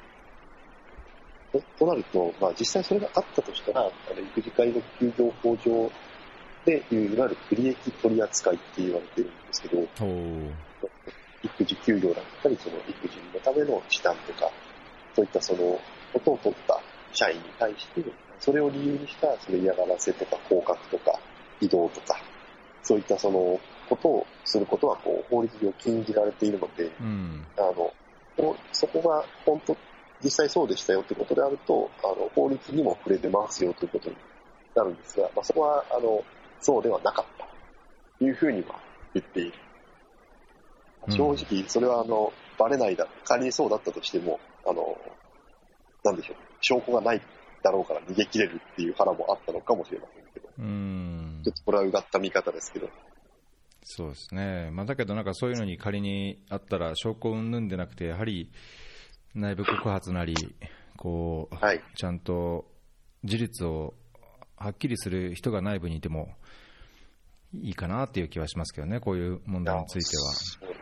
[1.52, 3.84] ととなると、まあ、実際それがあったとしたら、あ
[4.14, 5.92] の育児介護休業法上
[6.64, 9.88] でいう、いわゆる不利益取り扱いって言われてるんですけど、
[11.45, 14.49] 育児休業だったり、その育児のための時短とか、
[15.15, 15.79] そういったその
[16.13, 16.79] ことを取った
[17.13, 18.03] 社員に対して、
[18.39, 21.19] それを理由にしたその嫌がらせとか降格とか
[21.62, 22.19] 移動とか、
[22.84, 27.93] そういったそのことをすることはこう法律上禁じられているので、うんあの、
[28.71, 29.77] そこが本当、
[30.23, 34.15] 実際そうでしたよということであると、あの、法律にも触れてますよということに
[34.75, 36.23] なるんですが、まあ、そこは、あの、
[36.62, 37.45] そうではなかった
[38.19, 38.79] というふうには
[39.13, 39.53] 言っている。
[41.10, 44.98] 正直、それは、あの、バレないだ、仮にそうだったとしても、あの、
[46.04, 47.22] なんでしょう、証拠がない
[47.63, 51.41] だろうから逃げ切れるっていう腹もあったのかもしれませんけど、うん。
[51.44, 52.89] ちょっとこれはうがった見方ですけど、
[53.88, 58.52] そうですね、まあ、だけどなんかそういうのに仮にあったら、証拠云々でなくて、やはり
[59.36, 60.34] 内部告発なり、
[60.98, 61.82] こうはい。
[61.96, 62.65] ちゃんと
[63.24, 63.94] 事実を
[64.58, 66.30] はっきりする人が内部にいても
[67.54, 70.74] いいかなっていう気はしますけどね、こういう問題については。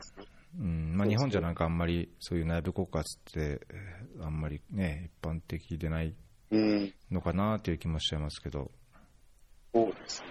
[0.58, 6.14] そうんまあ、日本じゃなんかあんまりそういう内部告発って、えーあんまりね、一般的でない
[6.52, 6.94] うん。
[7.12, 8.70] のかなという気もしちゃいますけど。
[9.74, 10.28] そうですね。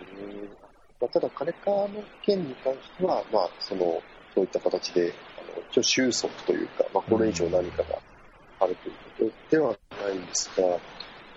[1.00, 4.00] まあ、ただ、金川の件に関しては、まあ、その、
[4.34, 7.98] そういった形で、あ一応収束というか、まあ、これ以上何かが
[8.60, 8.92] あるとい
[9.26, 10.62] うことではないんですが、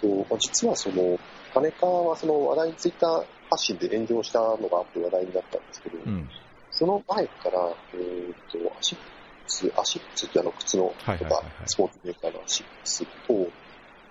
[0.02, 1.20] とまあ、実はその、
[1.54, 6.30] カネカはその話題にツイッター発信で炎上したのがあって話題になったんですけど、うん。
[6.76, 9.04] その前から、えー、とアシック
[9.48, 11.52] ス、アシックスってあの靴のとかはいはいはいはい。
[11.66, 13.48] スポーツメーカーのアシックスと、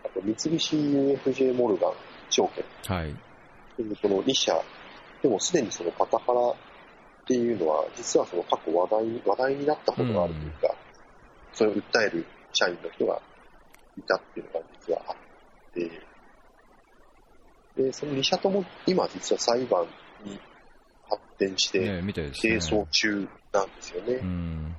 [0.04, 1.92] あと三菱 UFJ モルガン
[2.30, 2.64] 証券。
[2.96, 3.14] はい。
[4.00, 4.58] この2社、
[5.22, 6.54] でもすでにそのパタハラっ
[7.26, 10.74] ていうのは、実はその過去話題に話題になったことがあるというか、
[11.52, 13.20] それを訴える社員の人が
[13.98, 15.16] いたっていうのが実はあっ
[15.74, 15.90] て、
[17.76, 19.86] で、その2社とも今実は裁判
[20.24, 20.40] に
[21.16, 22.60] 発展して、ねみたいですね。
[22.60, 24.14] 提訴中なんですよね。
[24.14, 24.76] うん。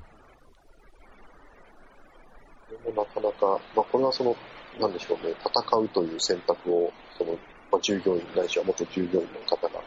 [2.70, 4.36] でもなかなか、まあ、これはその、
[4.80, 7.34] なんでしょうね、戦うという選択を、その、
[7.72, 9.82] まあ、従業員ないしは元従業員の方が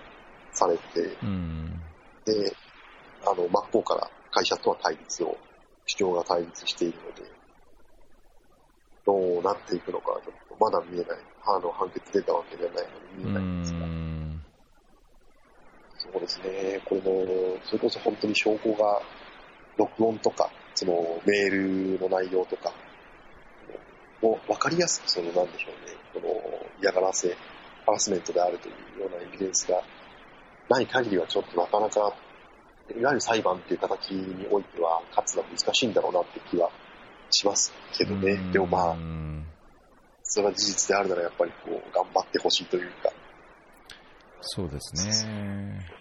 [0.52, 1.82] されて、うん。
[2.24, 2.56] で、
[3.26, 5.36] あの、真っ向から会社とは対立を、
[5.86, 7.22] 主張が対立しているので、
[9.06, 11.18] どうなっていくのか、ちょっとまだ見えない。
[11.46, 13.97] あの、判決出たわけではないので見うえないんですが、
[16.08, 16.12] ん。
[16.12, 19.02] そうですね、これも、それこそ本当に証拠が、
[19.76, 22.72] 録音とか、そのメールの内容とか、
[24.20, 27.36] もう分かりやすく、その、なんでしょうね、この嫌がらせ、
[27.86, 29.82] ハラスメントであるというようなエビデンスが
[30.68, 32.14] ない限りは、ちょっとなかなか、
[32.96, 36.70] いわゆる裁判っていう形においては、勝つのは難しいんだろうなって気は
[37.30, 38.50] しますけどね。
[38.52, 39.46] でもまあう、ん
[40.22, 43.10] それは事実であるなら、やっぱりこう、頑張ってほしいというか、
[44.40, 45.92] そうですね。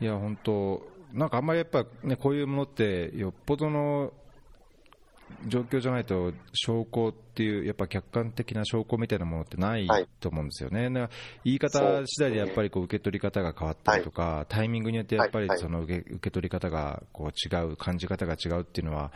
[0.00, 4.12] いや、本当なんかあんまりやっぱね、こういうものって、よっぽどの
[5.46, 10.08] 状況じゃないと、証拠っていう、やっぱ客観的な証拠みたいなものってないはい。
[10.20, 10.90] と思うんですよね。
[10.90, 11.10] だから
[11.44, 15.56] 言い方次第でやっぱりこう受け取り方が変わったりとか、タイミングによってやっぱりはい。
[15.56, 15.58] はい。
[15.58, 19.12] その受け受け取り方がこう違う、感じ方が違うっていうのは、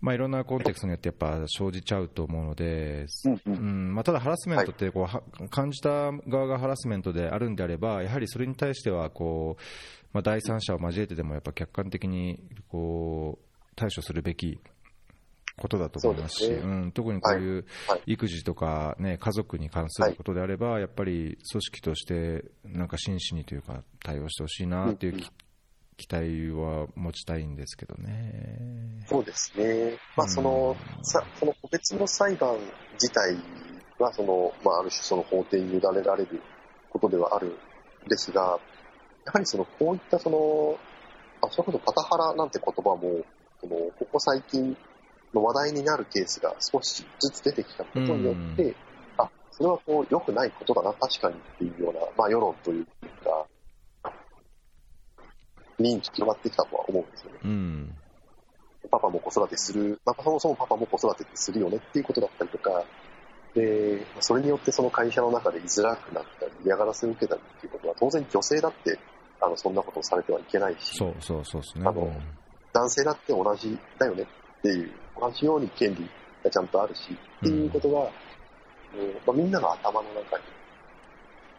[0.00, 3.06] まあ、いろんなコンテクストによってやっぱ生じちゃうと思うので、
[3.46, 9.62] うんまあ、ただハラスメントってこう、は感じた側がハラスメントであるんであれば、やはりそれに対してはこう、
[10.12, 14.60] まあ、第三者を交えてでもやっぱ客観的にこう対処するべき
[15.56, 16.72] ことだと思いますし、そうですね。
[16.72, 18.02] うん、特にこういうはい。
[18.06, 25.30] 育児とか、ね、家族に関することであれば、やっぱり組織としてなんか真摯にというか対応してほしいなっていうき
[25.96, 29.04] 期待は持ちたいんですけどね。
[29.06, 29.98] そうですね。
[30.16, 32.56] まあ、その、うんさその個別の裁判
[32.94, 33.36] 自体
[33.98, 36.40] は、その、まあ、ある種その法廷に委ねられる
[36.90, 37.48] ことではある
[38.06, 38.58] んですが、
[39.26, 40.78] やはりその、こういったその、
[41.42, 43.24] あそれこそパタハラなんて言葉も、
[43.60, 44.76] その、ここ最近
[45.34, 48.74] の話題になるケースが少しずつ出てきたことによって、
[49.18, 52.86] あ、それはこう、良くないことだな、確かにっていうような、まあ、世論という
[53.22, 53.46] か、
[55.78, 57.38] 認知広がってきたとは思うんですよね。
[57.44, 57.94] うん
[58.90, 62.84] パパも子育てする、まあ、そもそもパパも子育てするよねっていうことだったりとか、
[63.54, 68.98] で、それによってその会社の中で居づらくなったり、嫌がらせを受けたりっていうことは、当然女性だって、
[69.40, 71.84] あの、そんなことをされてはいけないし、そうそうそうですね。
[71.86, 72.12] あの
[72.72, 76.08] 男性だって同じだよねっていう、同じように権利
[76.42, 78.10] がちゃんとあるし、っていうことは、
[78.96, 80.44] うんまあ、みんなの頭の中に、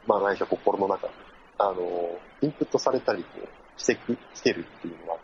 [0.06, 1.13] まあ、ないしは心の中に、
[1.58, 3.47] あの、インプットされたりこう
[3.78, 5.20] してく、きてるっていうのは、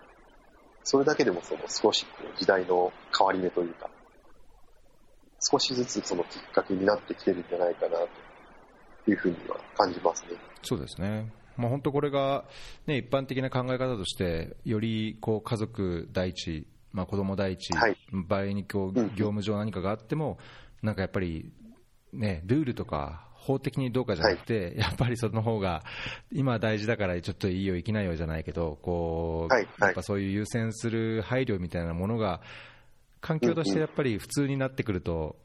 [0.83, 3.89] それだけでもその少しこう時代の変わり目というか、
[5.39, 10.37] 少しずつそのきっかけになってきてるんじゃないかなというふうには感じますね。
[10.63, 11.31] そうですね。
[11.57, 12.45] まあ、本当これが、
[12.87, 20.37] ね、一般的な考え方として、よりこう家族第一、まあ、子供第一、はい場合にこううん業務上何かがあっても、
[20.81, 21.51] なんかやっぱり、
[22.11, 25.83] ね、ルールとか法的にどうかじゃなくて、やっぱりその方が
[26.31, 32.41] 今大事だからちょっといいよ、生きないよじゃないけど、こうはいはいやっぱそういう優先する配慮みたいなものが、
[33.19, 35.35] 環境としてやっぱり普通になってくると、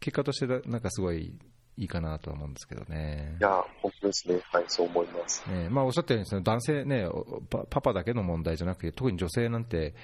[0.00, 1.32] 結果としてなんかすごい
[1.76, 3.36] いいかなとは思うんですけどね。
[3.40, 4.40] いや、本当ですね。
[4.50, 5.44] はい、そう思います。
[5.48, 9.94] ねまあ、おっしゃったようにその男性、ね、おパパパだけの問題じゃなくて、特に女性なんて、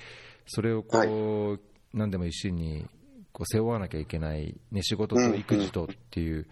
[0.46, 1.61] それをこう、
[1.92, 2.87] 何でも一心に
[3.33, 6.46] こう背負わなきゃいけない、ね、仕事と育児とっていう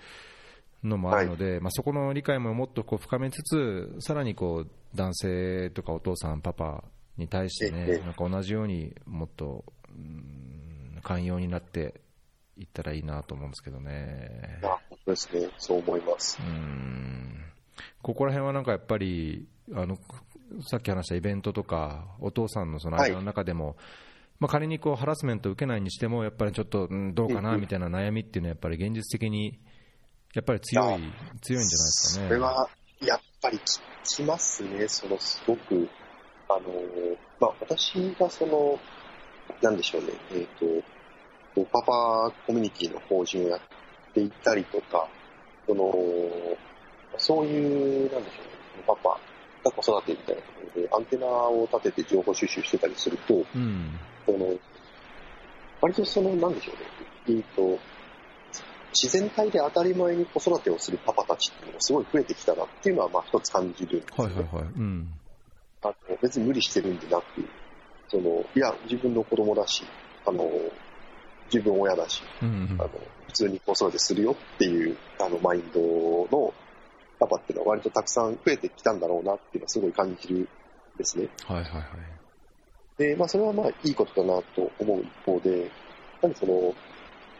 [0.86, 6.84] のもあるので、まあ、そこの理解ももっとこう深めつつ、さらにこう男性とかお父さん、パパ
[7.16, 10.56] に対してえね、えなんか同じようにもっと、うん
[11.06, 12.00] 寛容になって
[12.58, 14.64] いったらいいなと思うんですけどねい。
[14.64, 15.48] や、本当ですね。
[15.56, 16.40] そう思います。
[16.42, 17.44] うん
[18.02, 19.98] ここら辺はなんかやっぱりあの
[20.62, 23.76] さっき話したイベントとかお父さんのそのはい間の中でも、
[24.40, 29.60] まあ、仮にこうハラスメントを受けないにしてもやっぱりちょっと、うんどうかなんみたいな悩みっていうのはやっぱり現実的に
[30.36, 32.28] やっぱり強い強いんじゃないですかね。
[32.28, 32.68] それは、
[33.00, 34.86] やっぱりききますね。
[34.86, 35.88] その、すごく、
[36.50, 36.60] あの、
[37.40, 38.78] まあ、私がその、
[39.62, 40.46] なんでしょうね、えっ、
[41.54, 43.60] と、パパコミュニティの法人をやっ
[44.12, 45.08] ていたりとか、
[45.66, 45.90] その、
[47.16, 49.18] そういう、なんでしょうね、パパ
[49.64, 53.98] が子育てみたいなところで、アンテナを立てて情報収集してたりすると、うん。
[54.26, 54.54] その、
[55.80, 57.78] 割とその、なんでしょうね、えっ、と、
[59.02, 64.34] 自然体で当たり前に子育てをするパパたちっていうのがすごい増えてきたなっていうのは、まあ一つ感じるんですよね。
[64.34, 64.64] はいはいはい。
[64.64, 65.08] うん。
[65.82, 67.24] あの別に無理してるんでなく、
[68.08, 69.86] その、いや、自分の子供だし、
[70.24, 70.50] あの、
[71.52, 72.90] 自分親だし、うんあの、
[73.26, 76.54] 普通に子育てするよっていう、あの、マインドの
[77.18, 80.48] パパっていうのは割とたくさん増えてきたんだろうなっていうのはすごい感じるん
[80.96, 81.28] ですね。
[81.46, 81.82] はいはいはい。
[82.98, 85.70] で、まあ、それはまあ、いいことだなと思う一方で、
[86.22, 86.74] なんでその、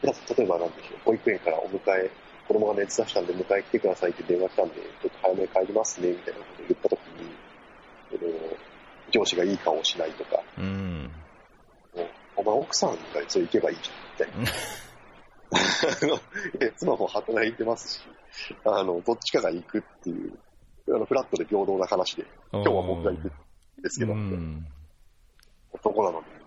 [0.01, 2.11] 例えばなんでしょう、保育園からお迎え、
[2.47, 7.37] 子供が熱出したんで迎え来てくださいって電話したんで、ちょっと早めに帰りますね、みたいなことを言ったときに、
[9.11, 11.11] 上司がいい顔をしないとか、うん。
[12.35, 14.51] お前奥さんがそれ行けばいいじゃん、みたいな。
[16.75, 18.01] 妻も働いてますし、
[18.65, 20.37] あの、どっちかが行くっていう、
[20.89, 23.31] あの、フラットで平等な話で、今日は僕が行くん
[23.81, 24.67] ですけど、うん。
[25.71, 26.46] 男なのに、みたいな。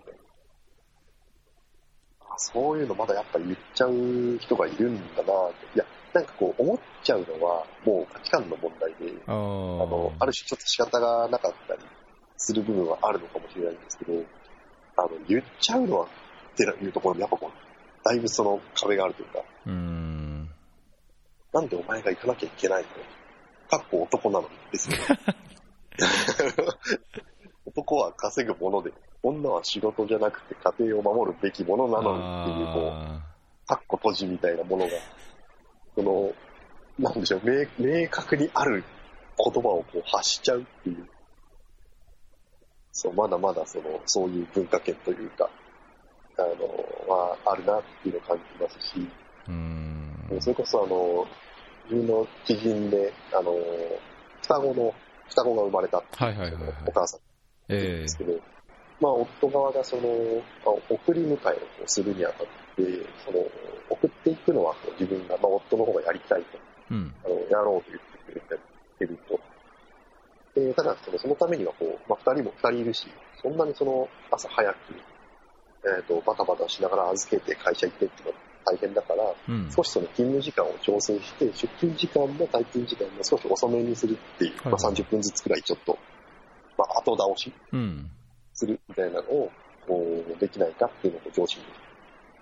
[2.43, 11.81] そういうのまだやっぱ言っちゃう人がいるんだなっていや、なんかこう、思っちゃうのは、もう価値観の問題で、ああの、ある種ちょっと仕方がなかったり
[12.37, 14.13] する部分はあるのかもしれないんですけど、
[14.97, 16.07] あの、言っちゃうのはっ
[16.57, 17.51] ていうところにやっぱこう、
[18.03, 20.49] だいぶその壁があるというか、うん。
[21.53, 22.89] なんでお前が行かなきゃいけないの？
[23.69, 25.03] かっこ男なのにですよね。
[27.65, 28.91] 男は稼ぐもので、
[29.23, 33.21] 女は仕事じゃなくて家庭を守るべきものなのにっていう、こう、あ
[33.67, 34.91] かっこ閉じみたいなものが、
[35.95, 36.33] その、
[36.99, 38.83] なんでしょう、明明確にある
[39.37, 41.07] 言葉をこう発しちゃうっていう、
[42.91, 45.49] そう、まだまだその、そういう文化圏というか、
[46.37, 49.09] あの、はあるなっていうのを感じますし、ー
[49.49, 49.51] う
[50.35, 50.41] ん。
[50.41, 51.27] それこそあの、
[51.89, 53.55] 自分の知人で、あの、
[54.41, 54.93] 双子の、
[55.29, 56.73] 双子が生まれたっていうはいはいはいはい。
[56.87, 57.19] お母さん
[57.69, 58.33] ですけど、
[59.01, 60.03] まあ、夫側がその、
[60.63, 62.83] まあ送り迎えをするにあたって、
[63.25, 63.43] その、
[63.89, 66.57] 送っていくのは自分が、まあ、夫の方がやりたいと、
[66.91, 67.13] うん。
[67.25, 68.57] あの、やろうと言ってくれ
[69.07, 69.39] てると。
[70.53, 73.07] で、ただその、そのためにはこう、まあ、二人も二人いるし、
[73.41, 74.77] そんなにその、朝早く、
[75.83, 79.71] えっ、と、バタバタしながら預けて会社行ってっていうのは大変だから、うん。
[79.75, 85.97] 少しその勤務時間を調整して、出勤時間も退勤時間も少し遅めにするっていう、はいまあ、30分ずつくらいちょっと、
[86.77, 88.11] まあ、後倒しうん。
[88.61, 89.51] するみたいなのを、
[89.87, 91.65] こう、できないかっていうのを上司に、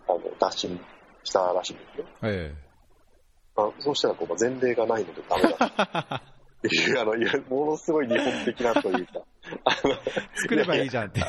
[0.07, 0.77] あの、打診
[1.23, 2.05] したらしいんですね。
[2.23, 2.55] え
[3.55, 6.21] まあ、そうしたらこう、まあ、前例がないのでダメだ。
[6.59, 9.21] っていう、あの、いや、ものすごい日本的なというか、
[9.63, 9.97] あの、え
[10.35, 11.21] 作ればいいじゃんって。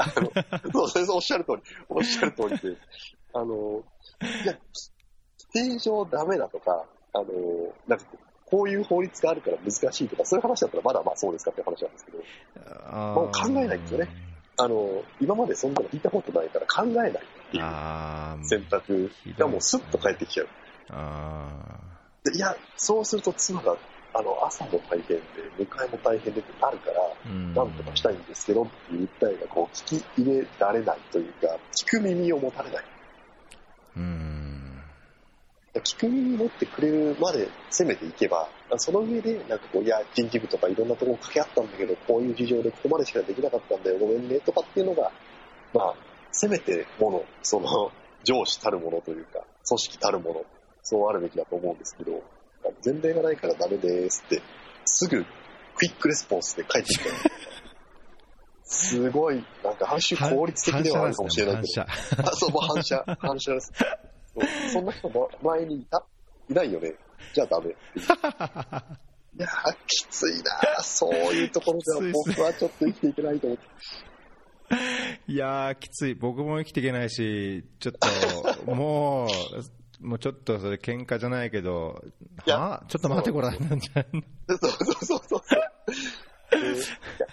[0.73, 2.77] そうそうそう、おっしゃる通り、おっしゃる通りで、
[3.33, 3.85] あの、
[4.43, 4.55] いや、
[5.53, 7.25] 規定上ダメだとか、あの、
[7.87, 8.05] なんか、
[8.47, 12.19] こういう法律があるから難しいとか、そういう話だったらまだまあそうですかって話なんですけど、
[12.91, 14.30] あもう考えないんですよね。
[14.63, 17.13] あの、今までそんなの聞いたことないから考えないっ
[17.51, 18.47] ていう。
[18.47, 20.49] 選択がもうスッと返ってきちゃう。
[20.91, 21.49] あ
[22.25, 23.77] でいや、そうすると妻が、
[24.13, 25.23] あの、朝も大変で、
[25.59, 27.11] 迎えも大変でってなるから。
[27.55, 32.85] なんとかしたいんですけどっていう訴えがこう聞き入れられないというか、聞く耳を持たれない。
[33.97, 34.30] うん。
[35.79, 45.13] 聞く耳持ってくれるまで攻めていけば、その上で、なんかこう、いや、人事部とかいろんなところ掛け合ったんだけど、こういう事情でここまでしかできなかったんだよ、ごめんね、とかっていうのが、
[45.73, 45.95] まあ、
[46.33, 47.93] せめてもの、その、
[48.25, 50.45] 上司たるものというか、組織たるもの、
[50.83, 52.21] そうあるべきだと思うんですけど、
[52.85, 54.43] 前例がないからダメですって、
[54.85, 55.25] すぐ、
[55.77, 57.11] クイックレスポンスで返ってきたり
[58.65, 63.73] すごい、なんか、ある種効率的ではあるかもしれないけど、反射あ、そう、もう反射、反射です。
[64.73, 66.05] そんな人も前にいた
[66.49, 66.95] いないよね。
[67.35, 67.71] じゃあダメ
[69.37, 73.65] いやー、きついなーそういうところでは僕はちょっと生きていけないと思って。
[75.29, 76.15] いやー、きつい。
[76.15, 77.95] 僕も生きていけないし、ちょっ
[78.65, 79.27] と、も
[80.01, 82.03] う、もうちょっとそれ喧嘩じゃないけど、
[82.47, 84.05] いやはちょっと待ってごらんなんじゃん。
[84.49, 85.43] そうそうそうそう。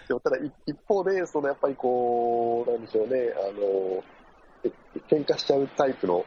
[0.07, 4.03] でもただ一一方で、そのやっぱりこう、なんでしょうね、あの、
[4.63, 4.71] え
[5.09, 6.25] 喧嘩しちゃうタイプの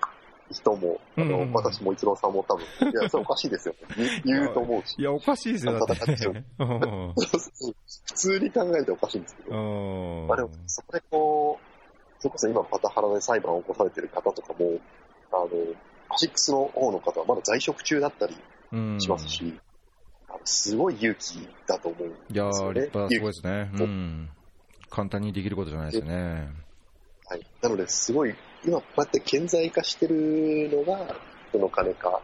[0.50, 3.74] 人も、あの、うんうん私も一郎さんも多分、いや、それおかしいですよ。
[3.96, 4.96] 言 う言うと思うし。
[4.98, 6.44] いや、おかしいですよ、だって戦っね。
[6.58, 9.56] うん普通に考えておかしいんですけど。
[9.56, 14.78] うんまあでも、そこでこう、それこそ今パタハラで裁判を起こされてる方とかも、
[15.32, 15.48] あの、
[16.08, 18.36] アシックスの方の方はまだ在職中だったり
[18.72, 19.58] うんしますし、
[20.28, 22.80] あのすごい勇気だと思うんいやー、ですよね。
[22.80, 23.70] 立派だ、すごいですね。
[23.74, 24.30] うん。
[24.90, 26.48] 簡単にできることじゃないですよね。
[27.26, 27.46] はい。
[27.62, 28.34] なので、すごい、
[28.64, 31.16] 今こうやって顕在化してるのが、
[31.52, 32.20] そのカネカ、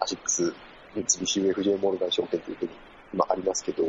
[0.00, 0.54] アシックス、
[0.94, 2.70] 三菱 UFJ モルガン証券というふうに
[3.12, 3.84] 今ありますけど、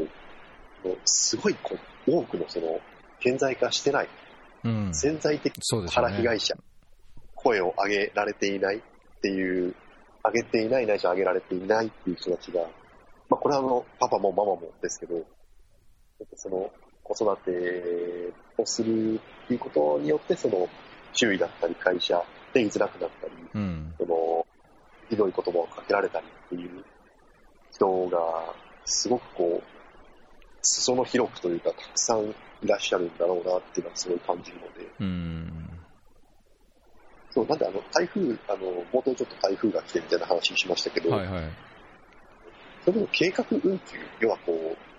[1.05, 1.77] すごいこ
[2.07, 2.79] う多くのその、
[3.19, 4.09] 顕在化してない、
[4.63, 4.93] うん。
[4.93, 6.23] 潜在的そうですよね原被。
[6.25, 6.55] 害者、
[7.35, 8.81] 声を上げられていないっ
[9.21, 9.73] ていう、
[10.23, 12.61] 上げていないないし上げられていないっていう人たちが、
[13.29, 15.23] まあこれはあの、パパもママもですけど、
[16.35, 16.71] その、
[17.03, 19.15] 子育てをする
[19.45, 20.67] っていうことによって、その、
[21.15, 22.21] 周囲だったり会社
[22.53, 23.93] で居づらくなったり、うん。
[23.97, 24.45] その、
[25.09, 26.83] ひどい言葉をかけられたりっていう
[27.71, 28.53] 人が、
[28.85, 29.67] すごくこう、
[30.61, 32.33] 裾野広くというか、たくさんい
[32.67, 35.69] らっしゃるんだろうなっていうのはすごい感じるので、うん。
[37.31, 41.43] そう、なんであの、台風、あの、冒頭ちょっと台風が来てみたいな話しましたけど、はいはい。
[42.83, 44.94] それでも計画運休、要はこう、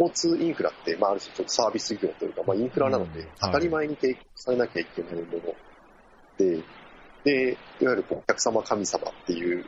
[0.00, 5.54] 交通インフラって、まあ、ある種ちょっとサービス業というか、まあ、インフラなのでうん、当たり前に提供されなきゃいけないもの
[6.38, 6.62] で、
[7.22, 9.64] で、いわゆるこうお客様神様っていう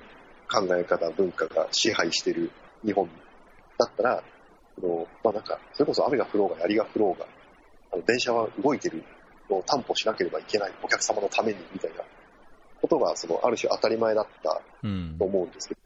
[0.51, 2.51] 考え方、文化が支配してる
[2.83, 3.09] 日本
[3.79, 4.25] だったら、
[4.81, 7.27] そのまあなんか、それこそ雨が降ろうが槍が降ろうが、
[7.93, 9.05] あの電車は動いてる
[9.51, 12.05] のを担保しなければいけない、お客様のためにみたいな
[12.81, 15.25] ことが、そのある種当たり前だったうんと。
[15.27, 15.81] 思うんですけど、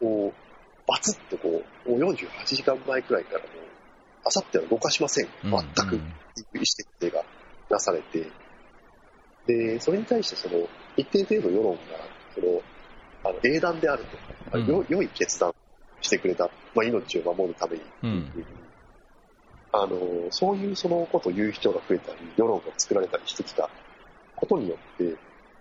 [0.00, 0.51] こう、
[0.86, 3.48] バツッとこう、もう48時間前くらいからもう、
[4.24, 5.28] あさっては動かしません。
[5.42, 5.52] 全
[5.86, 7.24] く、意思決定が
[7.70, 8.30] なされて、
[9.46, 11.80] で、それに対してその、一定程度世論が、
[12.34, 12.62] その、
[13.24, 14.16] あの、英断であると、
[14.58, 15.50] うんよ良い決断
[16.02, 18.10] してくれた、まあ、命を守るために、うん。
[18.10, 18.32] うん。
[19.72, 23.70] あの、そういうそのことを言う人が増えたり、世論が作られたりしてきた
[24.36, 25.16] ことによって、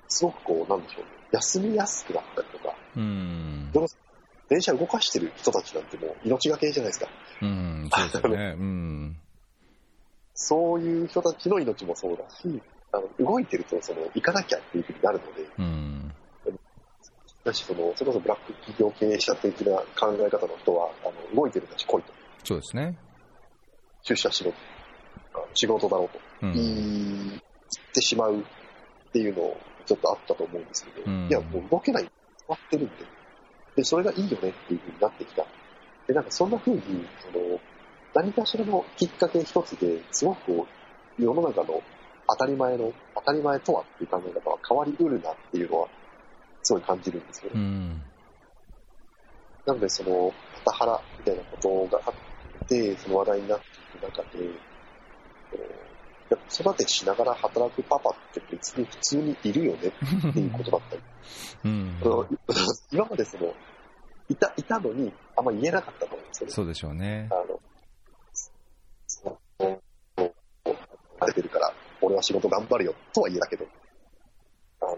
[0.09, 3.69] すごくこう、なんでしょうね、休みやすくなったりとか、うん。
[4.51, 7.07] 電車動かしてる人たちなんてもう命がけじゃないですか。
[7.41, 7.89] うん。
[7.89, 8.55] そうですよね。
[8.59, 9.17] うん。
[10.35, 16.13] そういう人たちの命もそうだし、あの動いてるとその行かなきゃっていうふうになるので、うん。
[17.45, 22.13] だしその、それこそブラック企業経営者的な考え方の人は、あの動いてるんだし来いと。
[22.43, 22.97] そうですね。
[24.03, 24.57] 出社しろと。
[25.53, 26.65] 仕事だろうとう言ん。
[26.65, 27.39] いっ
[27.93, 28.43] てしまうっ
[29.13, 32.03] ていうのちょっとあったと思うんですけど、うんいや、もう動けない。
[32.03, 32.13] 決
[32.49, 33.20] まってるんで。
[33.75, 35.45] で、それがいいよねっていうふうになってきた。
[36.07, 36.81] で、なんかそんなふうに、
[37.19, 37.59] その、
[38.13, 40.67] 何かしらのきっかけ一つですごくこ
[41.19, 41.81] う、世の中の
[42.27, 45.87] 当たり前の、当たり前とはっていう考え方は変わりうるなっていうのは、
[46.63, 47.51] すごい感じるんですよね。
[47.55, 48.01] うん。
[49.65, 50.33] なので、その、
[50.65, 52.13] パタハラみたいなことがあっ
[52.67, 53.65] て、その話題になって
[53.97, 54.27] いく中で、
[55.53, 55.90] えー
[56.31, 59.91] やっぱ育てしながら働くパパって別に普通にいるよね
[60.29, 61.01] っていうことだったり、
[61.65, 61.99] うん。
[62.91, 63.53] 今までその、
[64.29, 66.53] いた、いたのにあんま言えなかったと思うんですよね。
[66.53, 67.35] そうでしょうねあ。
[67.35, 67.59] の、
[71.27, 73.65] れてるから、俺は仕事頑張るよとは言えたけど、
[74.81, 74.95] あの、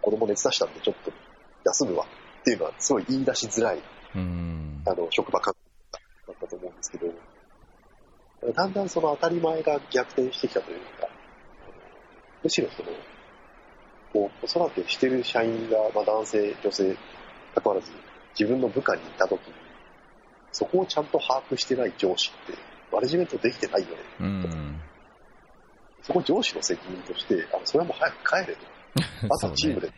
[0.00, 1.12] 子供熱出したんでちょっと
[1.66, 2.06] 休むわ
[2.40, 3.82] っていうのはすごい言い出しづらい
[4.14, 4.82] うん。
[4.86, 5.58] あの、職場環境
[6.28, 7.06] だったと思うんですけど、
[8.54, 11.08] だんだんその当たり前が逆転してきたというか、
[12.42, 12.88] むしろその、
[14.12, 16.96] こう子育てしてる社員が、まあ、男性、女性、
[17.54, 17.90] 関わらず
[18.38, 19.54] 自分の部下にいたときに、
[20.52, 22.58] そこをちゃんと把握してない上司って、
[22.92, 23.96] マネジメントできてないよね。
[24.20, 24.80] うん。
[26.02, 29.34] そこ上司の責任として、あのそれはもう早く帰れと。
[29.34, 29.92] あとはチームで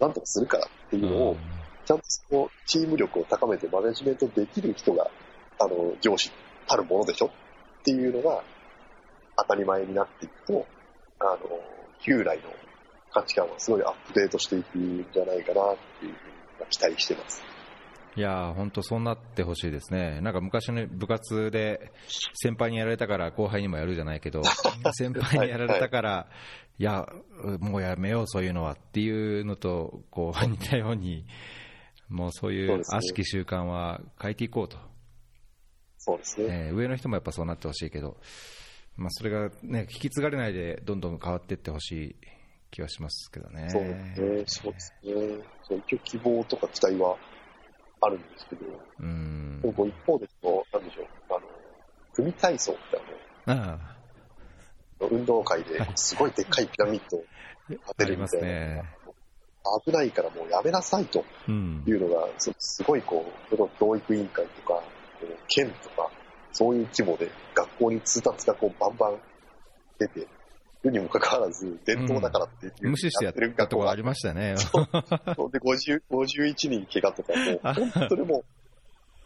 [0.00, 1.36] なんとかするからっていうのを、
[1.86, 5.08] ちゃんとそのチーム力を高めてマネジメントできる人が、
[5.58, 6.30] あの、上司
[6.66, 7.30] たるものでしょ
[7.84, 8.42] っていうのが
[9.36, 10.66] 当たり前になっていくと、
[11.20, 11.38] あの、
[12.00, 12.44] 旧来の
[13.12, 17.42] 価値観はすごいアップデートしていくんじゃないかなっていうふうに期待してます。
[18.16, 20.22] いやー、本当そうなってほしいですね。
[20.22, 21.92] なんか昔の部活で
[22.34, 24.40] 先輩にやられたから後輩にもやるじゃないけど、
[24.94, 26.28] 先輩にやられたから、
[26.78, 27.06] いや、
[27.60, 31.26] もうやめようそういうのはっていうのと、こう似たように、
[32.08, 34.93] もうそういう悪しき習慣は変えていこうと。
[36.06, 36.46] そうですね。
[36.50, 38.18] えー上の人もやっぱそうなってほしいけど、
[38.96, 42.16] まあ、それが、ね、引き継がれないでどんどん変わっていってほしい
[42.70, 43.70] 気はしますけどね。
[43.70, 44.44] そうですね。
[44.46, 45.44] そうですね。
[45.86, 47.16] 一応希望とか期待は
[48.02, 48.66] あるんですけど、
[49.00, 51.40] うんでも一方でその、なんでしょう、あの、
[52.12, 53.00] 組体操って
[53.46, 53.78] あの、あ
[55.10, 57.24] 運動会ですごいでっかいピラミッドを
[57.68, 58.84] 建てるみたいな、ね。
[59.86, 61.92] 危ないからもうやめなさいとうんい。
[61.92, 64.82] うのが、すすごいこう、教育委員会とか、
[65.20, 66.10] こう県とか、
[66.52, 69.18] そういう規模で学校に通達がこうバンバン
[69.98, 70.26] 出て
[70.84, 74.56] るにもかかわらず、伝統だからっていう、無視してやったところありましたね。
[74.56, 78.44] そうで50 51人怪我とかもう、本当にもう、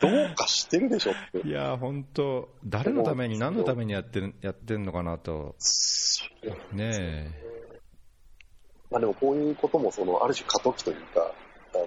[0.00, 1.46] どうかしてるでしょって。
[1.46, 5.56] いや、本当、誰のために、何のためにやってるやってんのかなと、
[6.72, 7.48] ねえ、
[8.90, 11.34] まあでもこういうことも、その、ある種過渡期というか、
[11.74, 11.86] あの、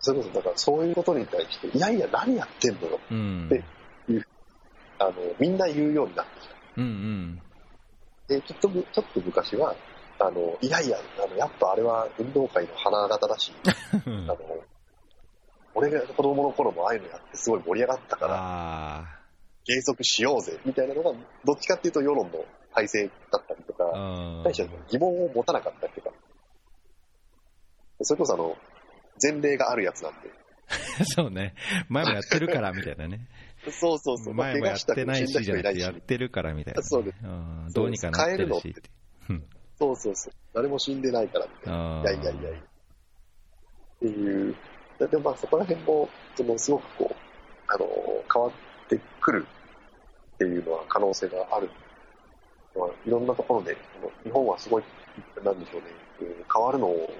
[0.00, 3.62] それこそ、だからそういうことに対して、いやいや、何やってんのよ、うん、で
[4.98, 6.54] あの、みんな言うようになってきた。
[6.76, 7.42] うんうん、
[8.28, 9.74] で、ちょっとむ、ちょっと昔は、
[10.18, 13.52] あの、いやいや、あの、やっぱあれは運動会の花形だし、
[14.04, 14.38] あの、
[15.74, 19.04] 俺が子供の頃もああいうのやってすごい盛り上がったから、あ
[19.64, 21.12] 継続しようぜ、みたいなのが、
[21.44, 22.44] どっちかっていうと世論の
[22.74, 26.10] 体制だったりとか、あ、対して疑問を持たなかったりとか、
[28.02, 28.56] それこそあの、
[29.22, 30.30] 前例があるやつなんで、
[31.04, 31.54] そうね、
[31.88, 33.26] 前もやってるからみたいなね、
[33.68, 35.34] そうそうそう、まあ前もやってないし、
[35.78, 37.16] やってるからみたいなね、そうです。
[37.22, 37.68] うん。
[37.72, 38.68] どうにかなってるし。
[38.68, 38.90] って。
[39.78, 42.00] そうそうそう、誰も死んでないからみたいな。
[42.00, 42.58] あいやいやいやいや。
[42.58, 42.62] っ
[44.00, 44.56] ていう、
[44.98, 47.14] でもまあそこら辺も、そのすごくこう、
[47.68, 47.86] あの、
[48.32, 49.46] 変わってくる
[50.34, 51.70] っていうのは可能性がある。
[52.76, 53.76] まあ、いろんなところで、
[54.22, 54.84] 日本はすごい、
[55.42, 55.86] なんでしょうね、
[56.20, 57.10] うん変わるのを、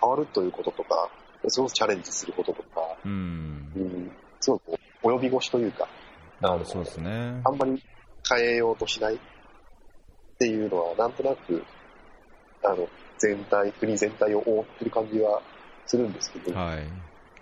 [0.00, 1.10] 変わるということとか、
[1.46, 4.10] すごくチャレンジすることとか、うんう、ん、
[4.40, 5.88] すごく及び腰というか、
[6.42, 7.50] あのそうですねあ。
[7.50, 7.82] んまり
[8.28, 9.18] 変えようとしないっ
[10.38, 11.64] ていうのは、なんとなく、
[12.62, 15.42] あの、全体、国全体を覆ってる感じは
[15.86, 16.86] するんですけど、はい。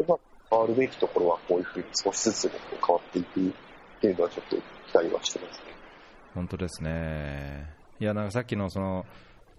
[0.06, 0.18] まあ、
[0.50, 3.52] 変わるべきところはこういうふうに少しずつ変わっていくっ
[4.00, 4.62] ていうのはちょっと期
[4.94, 5.64] 待はしてますね。
[6.34, 7.68] 本当ですね。
[7.98, 9.04] いや、なんかさっきのその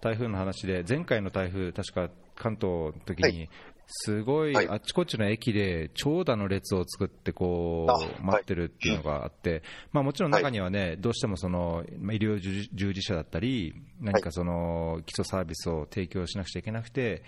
[0.00, 3.48] 台風の話で、前回の台風、確か関東の時はに、
[3.88, 4.68] すごいはい。
[4.68, 9.62] あっちこっちの駅で長蛇の列を作ってこあう待ってるっていうのがあって、
[9.92, 17.22] まあ、もちろん中にはね、どうしてもそのまあ医療従従事者だったり、何かその基礎サービスを提供しなくちゃいけなくて、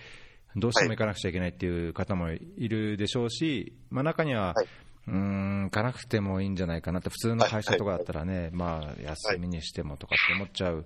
[0.57, 4.67] どうしても行かなくちゃいけないっていう方もいるでしょうし、まあ、中には、はい。
[5.07, 10.85] うーん、行かなくてもいいんじゃないかなって、普通の会社とかだったらね、まあ、休みにしてもとかって思っちゃう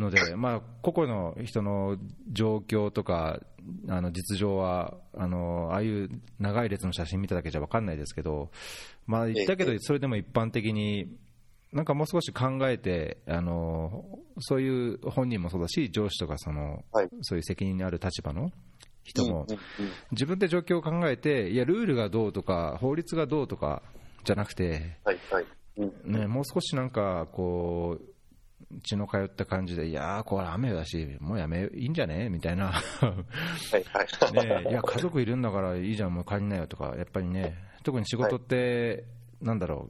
[0.00, 1.96] ので、まあ、個々の人の
[2.32, 3.40] 状況とか、
[3.88, 8.50] あの実情はあの、ああいう長い列の写真見ただけじゃ分かんないですけど、
[9.06, 11.16] まあ、言ったけど、それでも一般的に、
[11.72, 14.04] なんかもう少し考えて、あの
[14.40, 17.08] そういう本人もそうだし、上司とかその、はい。
[17.22, 18.50] そういう責任のある立場の
[19.04, 19.46] 人も、
[20.10, 23.82] 自分で状況を考えて、いや、ルールがどうとか、法律がどうとか
[24.24, 25.46] じゃなくて、はいはい。
[25.76, 26.12] うん。
[26.12, 28.09] ね、もう少しなんか、こう、
[28.82, 32.28] 血の通った感じで、いやー、これ雨だし、もうやめ、いいんじゃね？
[32.28, 32.82] みたいな、は
[33.78, 34.64] いはい。
[34.64, 39.04] ね、いや、家族いるんだからいいじゃん、もう帰りなよとか、やっぱりね、特に仕事って、
[39.40, 39.88] なんだろ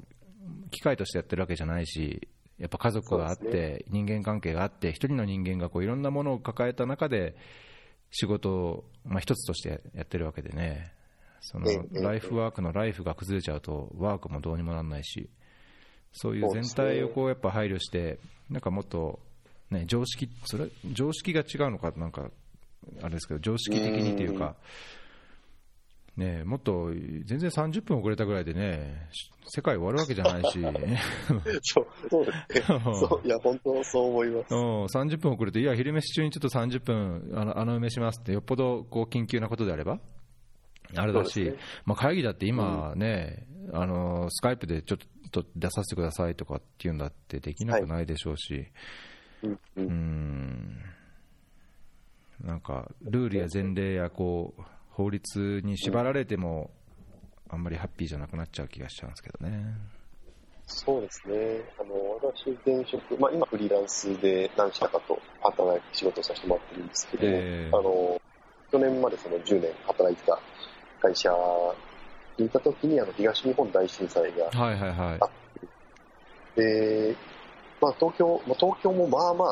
[0.67, 2.29] う、機械としてやってるわけじゃないし、
[2.59, 7.35] やっぱ家族があって、人間関係があって、一人の人間がこういろんなものを抱えた中で、
[8.11, 10.93] 仕事を、まあ、一つとしてやってるわけでね、
[11.41, 15.31] そのライフワークのライフが崩れちゃうと、ワークもどうにもならないし、
[16.13, 18.19] そういう全体をこうやっぱ配慮して、
[18.51, 19.21] なんかもっと、
[19.71, 22.31] ね、常識、それ常識が違うのか、なんか、
[23.03, 24.57] あれですけど、常識的にというか、
[26.17, 26.91] ね、もっと
[27.25, 29.09] 全然30分遅れたぐらいでね、
[29.47, 30.61] 世界終わるわけじゃないし、
[31.63, 32.79] そう、そうですね。
[32.79, 34.55] そう、いや、本当そう思います。
[34.55, 40.01] うん、30分遅れて、いや、昼飯中にちょっと30分、あの穴埋めしますって、よっぽどこう緊急なことであれば、
[40.97, 41.55] あれだし、ね。
[41.85, 45.07] まあ、会議だって今ね、あの、スカイプでちょっと
[45.57, 48.67] 出させてくださいとかっていうんだってできなくないでしょうし、
[49.43, 49.87] うんううん。
[49.87, 50.83] ん、
[52.41, 56.71] なんか、ルールや前例やこう法律に縛られても、
[57.49, 59.75] あんまりハッピーじゃなくなっちゃう気がしちゃうんですけどね。
[60.67, 61.65] そうですね。
[61.81, 68.21] あの、私、現職、まあ今フリーランスで何社かと働いて仕事をさせてもらってるんですけど、えーあの、
[68.71, 70.39] 去年までその10年働いてた
[71.01, 71.35] 会社に
[72.47, 76.61] いた時に、あの、東日本大震災がはいはいはい。
[76.61, 77.17] で、
[77.81, 79.45] まあ、東京、まあ、東京もまあま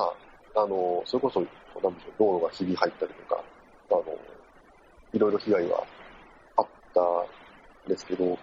[0.54, 3.42] あ、あの、それこそ、なんでしょう、道路がひび入ったりとか、
[3.90, 4.04] あの、
[5.12, 5.84] いろいろ被害は
[6.56, 8.38] あったんですけど、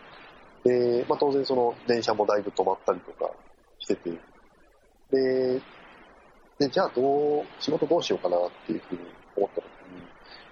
[0.64, 3.32] で、まあ、当然その電車もだいぶ止まったりとか
[3.80, 4.12] してて、
[5.12, 5.62] で、
[6.58, 9.02] で、じゃあどう、仕事どうしようかなっていうふうに
[9.36, 9.62] 思った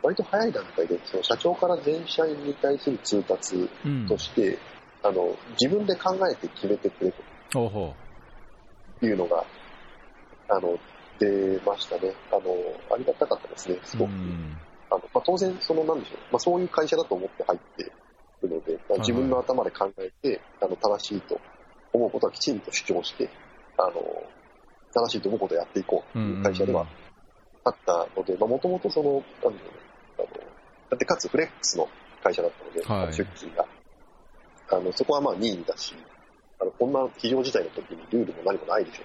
[0.04, 4.60] 割と早い段階で、その社長から全社員に対する通達うんとして、
[5.02, 7.24] あの、自分で考えて決めてくれと。
[9.02, 9.44] いうのが、
[10.50, 10.78] あの、
[11.20, 12.14] 出ましたね。
[12.32, 12.42] あの、
[12.94, 14.02] ありがたかったですね、すう。
[14.02, 14.12] ごく。
[14.12, 14.58] うん
[14.92, 17.92] あのまあ、当然、その、なんでしょう、まあ、そういう会社だと思って入って
[18.44, 21.40] るので、まあ、自分の頭で考えて、あの、正しいと
[21.94, 23.28] 思うことはきちんと主張して、
[23.78, 23.94] あの、
[24.94, 26.86] 正しいと思うことをやっていこうっていう会社では
[27.64, 29.58] あったので、まあ、もともとその、なんでしょうね、
[30.18, 31.90] あの、だってかつフレックスの
[32.24, 33.66] 会社だったので、はい出勤が。
[34.70, 35.94] あのそこはまあ任意だし、
[36.60, 39.04] あのこんな非常事態の時にルールも何もないでしょ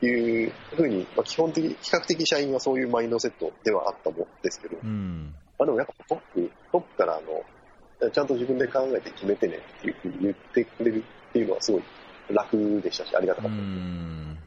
[0.00, 5.34] というふうに、まあ、基本的、比較的社員はそういうマインドセットではあったもんですけど、うん。
[5.58, 11.82] まあ、でもやっぱトップ、トップからあの、ちゃんと自分で考えて決めてねっていうふうに言ってくれるっていうのはすごい
[12.30, 13.66] 楽でしたし、ありがたうかったです。
[13.66, 14.38] ん。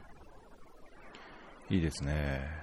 [1.68, 2.61] いいですね。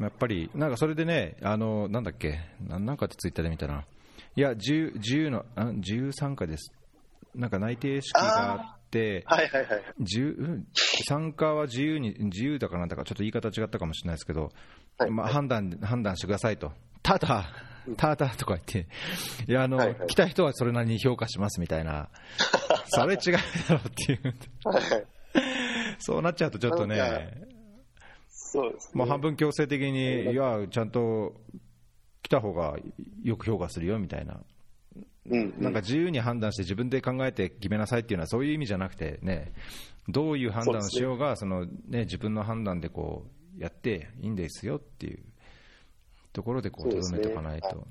[0.00, 3.84] やっぱり、なんかそれでね、あの、なんだっけ、ななんかってツイッターで見たな。
[4.36, 6.72] いや、自由、自由の、あ自由参加です。
[7.34, 9.82] なんか内定式があって、はいはいはい。
[11.08, 14.50] 参加は自由に、自由だかなんだか、ちょっと言い方違ったかもしれないですけど、
[14.98, 15.10] はい。
[15.10, 16.72] まあ、判断、判断してくださいと。
[17.02, 17.46] ただ、
[17.96, 18.86] ただとか言って、
[19.48, 20.06] いや、あの、はいはい。
[20.08, 22.08] 来た人はそれなりに評価しますみたいな、
[22.86, 23.32] それ違う
[23.68, 24.34] だろうっていう、
[24.64, 25.04] はいはい。
[25.98, 26.96] そうなっちゃうとちょっとね、
[28.50, 28.92] そうですね。
[28.94, 31.40] もう半分強制的に、いや、ちゃんと
[32.20, 32.76] 来た方が
[33.22, 34.40] よく評価するよみたいな、
[35.30, 39.52] うん、なんか自由に判断して自分で考えて決めなさいっていうのはそういう意味じゃなくてね、
[40.08, 43.24] どういう判断をしようが、そのね、自分の判断でこ
[43.56, 45.22] うやっていいんですよっていう
[46.32, 47.86] ところでこう、とどそうですねめておかないと。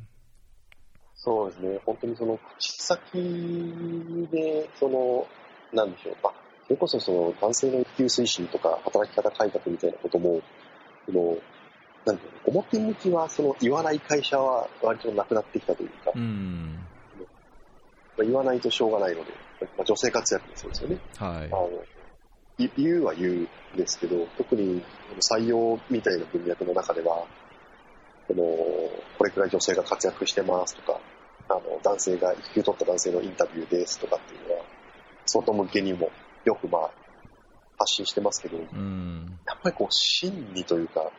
[1.16, 1.80] そうですね。
[1.86, 5.26] 本当にその口先で、その、
[5.72, 6.18] なんでしょう。
[6.22, 6.34] まあ、
[6.70, 10.40] それこそその男性の育休推進とか働き方改革みたいなことも、
[11.08, 11.36] その、
[12.06, 16.78] なんていうの、表向きはその言わない会社は割となくなってきたというか、うん、
[17.18, 21.00] まあ、言わないとしょうがないので、まあ、女性活躍もそうですよね。
[21.18, 21.50] はいあ。
[21.50, 21.72] の
[22.60, 24.84] い言うは言うんですけど、特に
[25.28, 27.26] 採用みたいな文脈の中では、
[28.28, 28.44] この
[29.18, 31.00] これくらい女性が活躍してますとか、
[31.48, 34.66] あの男性が育休取った男性のインタビューですとかっていうのは、
[35.26, 36.12] 外向けにも
[36.46, 36.92] よくまあ
[37.78, 38.68] 発信してますけど、やっ、
[39.64, 41.12] ぱりこう真理というか、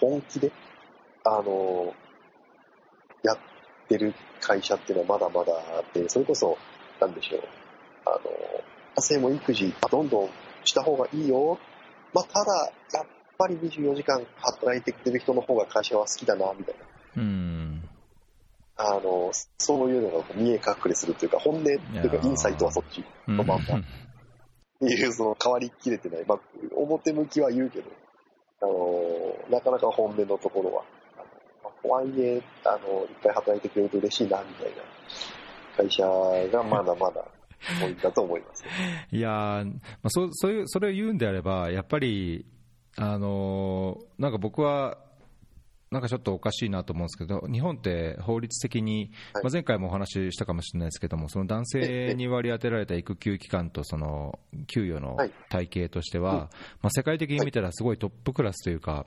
[0.00, 0.50] 本気で、
[1.24, 1.94] あの、
[3.22, 3.38] やっ
[3.88, 6.56] てる会社っていうのはまだまだあって、それこそ、
[7.00, 7.42] なんでしょう、
[8.06, 8.18] あの、
[8.96, 10.30] 男性も育児、どんどん
[10.64, 11.58] した方がいいよ。
[12.12, 17.22] まあ、ただ、やっぱり24時間働いてくれる人の方が会社は好きだな、みたいな。
[17.22, 17.63] うん、
[18.76, 23.82] あの、そういうのが見え隠れするというか、本音というか、ーインサイトはそっちうんのまんまっ
[24.80, 26.24] ていう、その変わりきれてない。
[26.26, 26.38] まあ、
[26.74, 27.90] 表向きは言うけど、
[28.62, 30.84] あの、なかなか本音のところは、
[31.16, 31.24] あの
[31.62, 34.82] まあとはいえ、あの、一回働いてくれると嬉しいな、みたいな
[35.76, 36.04] 会社
[36.50, 37.24] がまだまだ
[37.80, 38.70] 多いんだと思います、ね。
[39.12, 39.72] いやー、ま
[40.04, 42.44] あ、そそういうそれを言うんであれば、やっぱり、
[42.96, 44.98] あのーなんか僕は、
[45.94, 49.44] なんかちょっとおかしいなと思うんですけど、日本って法律的に、はい。
[49.44, 55.30] まあ、前回もお話ししたかもしれないですけども、その男性に割り当てられた育休期間とその給与のはい。
[55.48, 56.38] 体系としては、うん。
[56.38, 56.48] ま
[56.88, 59.06] あ、世界的に見たらすごいトップクラスというか、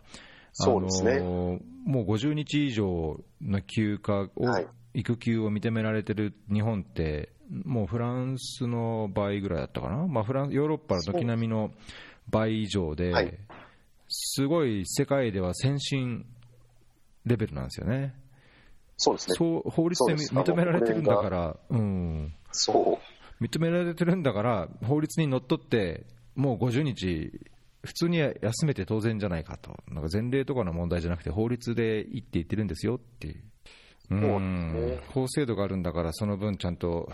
[0.59, 4.67] あのーもう50日以上の休暇を、はい。
[4.93, 7.33] 育休を認められてる日本って、
[7.65, 11.71] もうフランスの倍ぐらいだったかな、まあ、フランヨーロッパの軒並みの
[12.29, 13.37] 倍以上で、はい。
[14.09, 16.25] すごい世界では先進
[17.27, 18.15] レベルなんですよね、
[18.97, 19.35] そうですね。
[19.37, 22.99] そう法律で認められてるんだから、うん、そ
[23.39, 23.43] う。
[23.43, 26.05] 認められてるんだから、法律にのっとって、
[26.35, 27.31] もう50日、
[27.83, 33.43] 普通に休めて当然じゃないかと、なんか前例とかの問題じゃなくて、法律でいいって言ってるんですよっていう、
[34.09, 34.73] うん。
[34.73, 34.99] ね。
[35.13, 37.11] 法制度があるんだから、その分ちゃんと、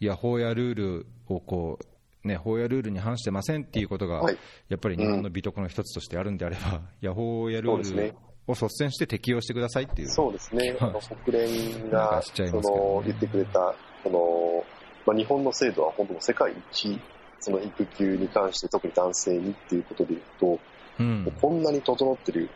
[0.00, 4.38] いや、法やルールをこう、ね、法やルールに反してませんっていうことが、はい。
[4.68, 10.08] やっぱり日本の美徳の一つとしてあるんであれば、いや、法やルールそうですねを率先して適用してくださいっていう。
[10.08, 10.76] そうですね。
[10.80, 14.64] あの国連がその言ってくれた、その
[15.06, 17.00] まあ、日本の制度は本当に世界一、
[17.40, 20.60] その育休に関して特に男性にっていうことで言うと、
[20.98, 22.48] うんこんなに整ってる、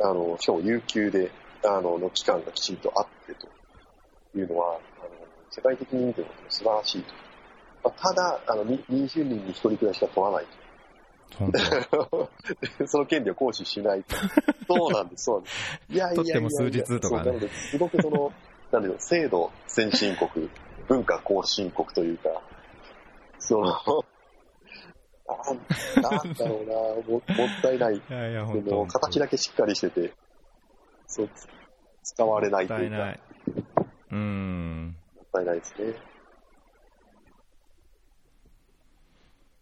[0.00, 1.30] あの、しかも有給で、
[1.64, 3.48] あの、の期間がきちんとあってと
[4.38, 5.10] いうのは、あの、
[5.50, 7.14] 世界的に見ても素晴らしいと。
[7.84, 10.63] まあ、ただ、あの、に20人に1人くらいしか取らないと。
[12.86, 14.16] その権利を行使しないと。
[14.68, 15.80] そうなんです、そうなんです。
[15.90, 18.32] いやいやいやいや取っても数日とかねなので、すごくその、
[18.72, 20.50] なんだろう、制度先進国、
[20.88, 22.42] 文化後進国というか、
[23.38, 24.04] その、
[25.26, 27.22] なんなんだろうなも、もっ
[27.62, 27.96] たいない。
[27.96, 30.12] いやいや、そ本当の形だけしっかりしてて、
[31.06, 31.30] そう、
[32.02, 33.20] 使われないというか、もったいない。
[34.12, 34.96] うん。
[35.16, 35.94] もったいないですね。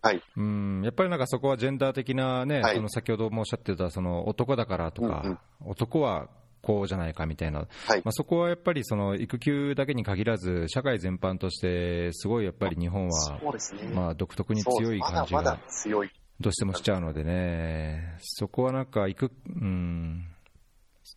[0.03, 0.23] はい。
[0.37, 6.29] うん、やっぱりなんかそこはジェンダー的なね、はいその先ほどもおっしゃってた、その男だからとか、うんうん男は
[6.61, 7.65] こうじゃないかみたいな、は
[7.97, 13.91] いまあ、そこはやっぱりその育休だけに限らず、社会全般として、すごいやっぱり日本は、そうですね。
[13.93, 16.11] まあ、独特に強い感じそうまだまがだ強い。
[16.41, 20.27] どうしてもしちゃうのでね、そこはなんか育、うん、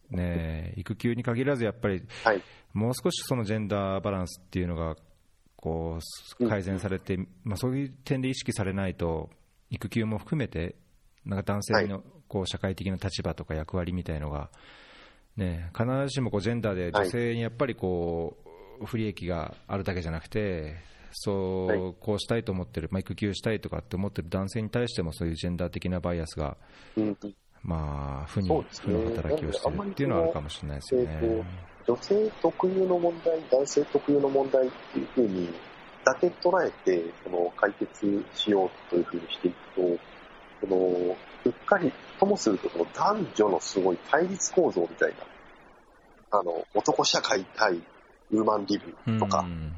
[0.10, 2.42] ねえ育休に限らず、やっぱりはい。
[2.74, 4.98] もう少しそのジェンダーバランスっていうのが
[5.66, 5.98] こ
[6.40, 9.32] う改善されて、まあ、そういう点で意識されないと、
[9.72, 10.76] 育休も含めて、
[11.26, 14.52] なんか男性のこう社会的な立場とか役割みたいのが、
[15.38, 18.38] ね、必ずしもこうジェンダーで女性にやっぱりこ
[18.80, 20.76] う不利益があるだけじゃなくて、
[21.14, 26.58] そうこうしたいと思ってる、まあ、育休したいとかって思ってる男性に対しても、そういうジェンダー的なバイアスが、
[27.64, 31.44] まあ、負に、負の働きをしてるっていうのはあるかもしれないですよね。
[31.88, 35.54] 女性特有の問題、男性特有の問題っていうふうに
[36.04, 39.82] だけ捉えて、この解決しようというふうにしていくと、
[40.68, 41.16] この
[41.46, 45.14] うっかりともすると、この男女のすごい対立構造みたい
[46.32, 47.82] な、あの、男社会対
[48.32, 49.76] ウーマンリブとか、うん、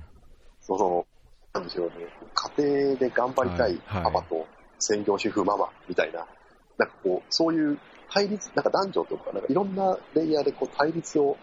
[0.62, 1.05] その、
[1.53, 1.93] なんでしょうね、
[2.34, 4.47] 家庭で頑張りたいパパと
[4.80, 6.38] 専業主婦ママみたいな、はいはい、
[6.80, 7.78] なんかこう、そういう
[8.10, 11.38] 対立、なんか男女とか、なんかいろんなレイヤーでこう対立を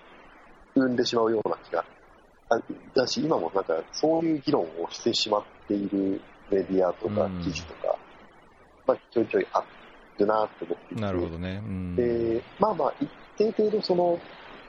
[0.75, 1.85] 生んでしまうような気が
[2.95, 6.21] だし、今もなんかそういう議論をしてしまっている
[6.51, 7.97] メディアとか記事とか、
[8.87, 9.65] まあ、ちょいちょいあ
[10.19, 11.03] るなって思っていて。
[11.03, 11.63] なるほどね。
[11.97, 14.19] で、まあまあ、一定程度その、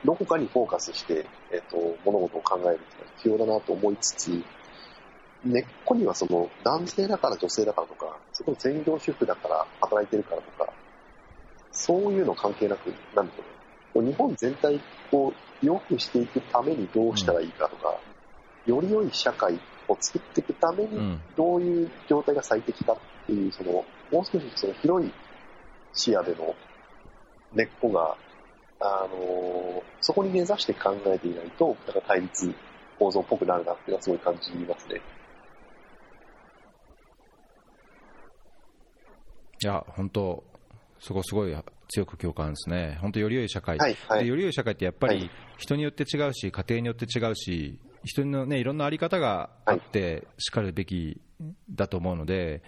[0.03, 4.43] どこかにフォーカスして、えっ、と、物事を考えるっていうのは必要だなと思いつつ、
[5.43, 10.71] 根っこにはその、男性だから女性だからとか、そこ専業主婦だから働いてるからとか、
[11.71, 13.54] そういうの関係なく、なんでしょうね。
[14.01, 14.79] 日本全体
[15.11, 17.97] を良くしていくためにどうしたらいいかとか、
[18.67, 25.11] うん、より良い社会を作っていくためにどういう状態が最適かっていう、その、もう少しその広い
[25.93, 26.55] 視野での
[27.53, 28.17] 根っこが、
[28.81, 32.53] あのそこに目指して考えていないと、なんか対立
[32.99, 35.01] 構造っぽくなるなっていうのはすごい感じますね。
[39.61, 40.43] いや、本当、
[40.99, 41.55] そこすごい
[41.87, 51.21] 強く共感ですね、本当、より良い社会、はいはい、でより良い社会ってやっぱり人によって違うし、家庭によって違うし、人の、ね、いろんなあり方があってしかるべき
[51.69, 52.61] だと思うので、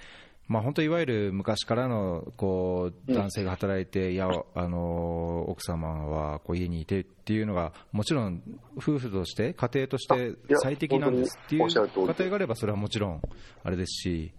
[0.48, 8.42] まあ、本当、いわゆる昔からのこう男性が働いて、いやあの奥様はこう家にいてっていうのが、もちろん
[8.78, 13.22] 夫婦として、家庭として最適なんですっていう家庭があれば、それはもちろん
[13.64, 14.32] あれですし。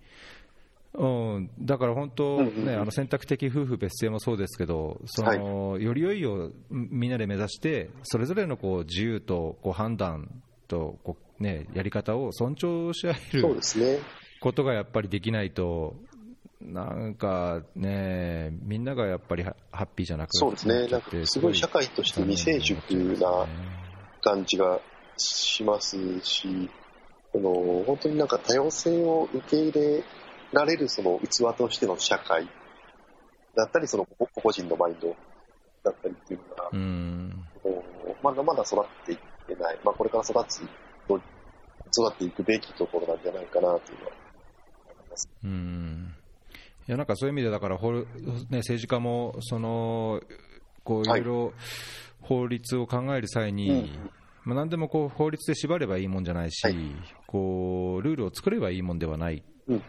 [0.94, 1.06] う
[1.40, 13.60] ん、だから本当、ね、あの選択的夫婦別姓もそうですけど、その、はい、より良いをみんなで目指して、それぞれのこう自由とこう判断とこう、ね、やり方を尊重し合える
[14.40, 15.94] ことがやっぱりできないと、
[16.60, 23.46] なんかね、みんながやっぱりハッピーじゃなくて、そうですね、なんかすごい社会として未成熟な
[24.22, 24.80] 感じが
[25.16, 26.68] しますし、
[27.32, 30.04] この本当になんか多様性を受け入れ
[30.52, 32.48] られるその器としての社会
[33.56, 35.14] だったり、その個々人のマインド
[35.84, 37.44] だったりっていうのが、うん。
[38.22, 44.12] まだまだ育っていってない、まあ、これから育つ、育っていくべきところなんじゃないかなというのは
[44.92, 45.30] 思います。
[45.44, 46.14] うん。
[46.86, 47.80] いやなんかそういう意味で、だから、ね、
[48.58, 50.22] 政治家もその
[50.84, 51.52] こういろいろ
[52.20, 54.10] 法律を考える際に、はいうん。
[54.44, 56.76] まあ、何でもこう法律で縛ればいいもんじゃないし、はい、
[57.26, 59.42] こうルールを作ればいいもんではない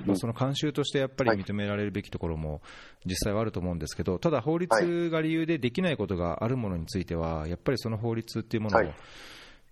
[0.06, 2.62] まあ、その慣習としてやっぱり認められるべきところも
[3.06, 8.94] 実際はあると思うんですけど、ただ法律が理由でできないことがあるものについては、やっぱりその法律っていうものを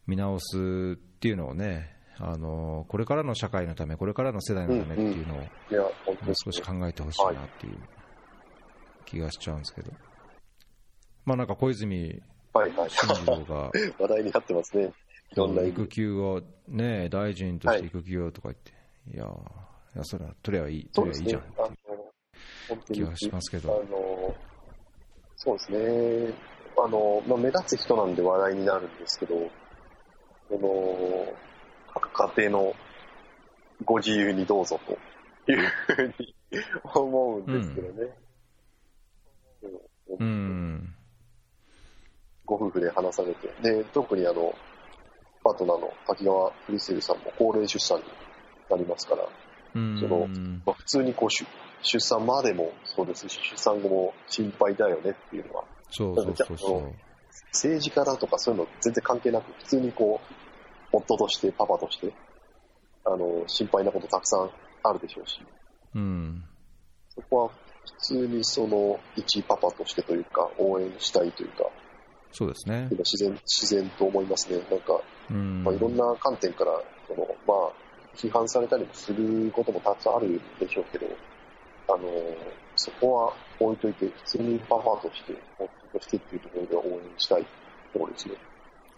[0.08, 0.58] 見直す
[0.96, 7.78] っていうのをね、あのこれからの社会のため、これからの世代のためっていうのを、もう少し考えてほしいなっていう
[9.06, 9.92] 気がしちゃうんですけど、
[11.26, 12.22] まあなんか小泉
[12.88, 14.94] 進次郎が、 話題になってますね、
[15.36, 18.72] 育休を、ね、大臣として育休をとか言って、
[19.14, 19.67] いやや、
[20.04, 21.44] それは取ればいい、取ればいいじゃんっ
[22.86, 23.82] て気はしますけど。
[23.82, 24.36] あの
[25.38, 26.34] そうですね。
[26.78, 29.36] あの、まあ、目立つ人なんで話題になるんですけど、
[30.50, 31.34] この、
[31.94, 32.76] 各家庭の
[33.86, 34.80] ご自由にどうぞ
[35.46, 36.36] というふうに
[36.84, 38.18] 思うんですけどね。
[40.20, 40.28] うん。
[40.28, 40.96] うん、
[42.46, 44.54] ご夫婦で話されて、で、特にあの、
[45.44, 48.04] パートナーの滝川クリステルさんも高齢出産に
[48.70, 49.28] なりますから、
[49.74, 50.28] その
[50.66, 51.46] まあ、普通にこう出
[51.84, 56.94] 出産までもそうですし、出産後も心配だよねっていうのは、そうそうそうそう。
[57.54, 60.34] 政治家だとかそういうの全然関係なく、普通にこう、
[60.92, 62.14] 夫として、パパとして、
[63.06, 64.50] あの、心配なことたくさん
[64.84, 65.40] あるでしょうし、
[65.96, 66.44] うん、
[67.10, 67.56] そこは普
[68.00, 71.70] 通にその、一パパとしてというか、応援したいというか、
[72.32, 72.88] そうですね。
[72.92, 74.60] 自然、自然と思いますね。
[74.70, 75.02] なんか、
[75.32, 76.72] うん、まあ、いろんな観点から、
[77.08, 77.87] その、まあ、
[78.18, 81.06] 批判されたりもすることもたくさんあるでしょうけど、
[81.90, 81.98] あの、
[82.76, 87.44] そこは置いといて、普通にパパとして、夫としてっていうところで応援したい
[87.94, 88.36] ところですね。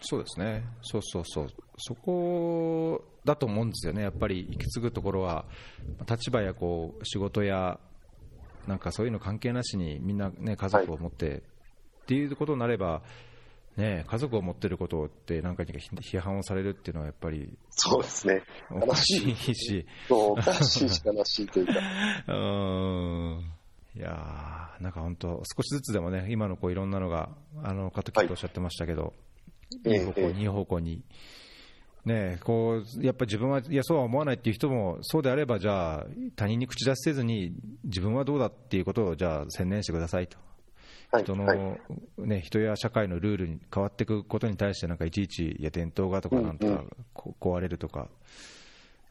[0.02, 0.64] そうですね。
[0.82, 1.48] そうそうそう。
[1.78, 5.46] そこだと思うんですよね、やっぱり行き継ぐところは、
[6.10, 7.80] 立場やこう仕事や、
[8.68, 11.42] なんかそういうの関係なしに、みんな、ね、家族を持って、っ
[12.06, 13.02] ていうことになれば、
[13.80, 18.44] ね、家族を持ってることってなんか批判をされるっていうのはやっぱりそうですね。
[18.70, 19.86] おかしいし。
[20.10, 21.74] おかしいし悲しいというか。
[22.28, 23.54] うん。
[23.96, 27.30] いやなんか本当少しずつでもね今のこういろんなのが
[27.64, 29.14] あの加藤君とおっしゃってましたけど、
[29.86, 31.04] はい、いい方向にいい方向に。
[32.06, 37.54] ね、こうやっぱ自分はいやそうは思わないっていう人もそうであればじゃあ他人に口出しせずに
[37.84, 40.38] 自分はどうだっていうことをじゃあ専念してくださいと
[41.18, 41.78] 人の、
[42.18, 46.84] ね、人や社会のルールに変わっていくことに対して、なんかいちいち、いや、伝統がとか、なんとか、
[47.40, 48.08] 壊れるとか、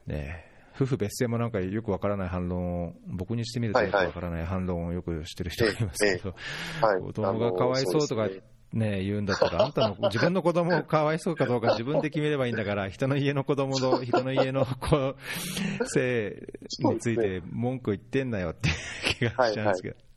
[0.06, 0.44] ね、
[0.76, 6.34] 夫婦別姓もなんかよくわからない反論を、僕にしてみるとよくわからない反論をよくしてる人がいますけど、
[7.04, 8.28] 子供がかわいそうとか、
[8.72, 15.16] ね、言うんだったら、あんたの自分の子供かわいそうかどうか自分で決めればいいんだから、人の家の子供の、人の家の子
[15.86, 16.46] 性
[16.78, 18.68] について文句言ってんなよって
[19.18, 20.07] 気がしちゃうんですけど。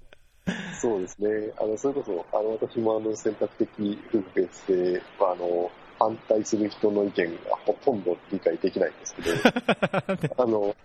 [0.80, 1.54] そうですね。
[1.60, 9.30] あの、それこそ、あの、私もあの、選択的夫婦別姓は、あの、反対する人の意見がほとんど理解できないんですけど、
[10.42, 10.76] あの、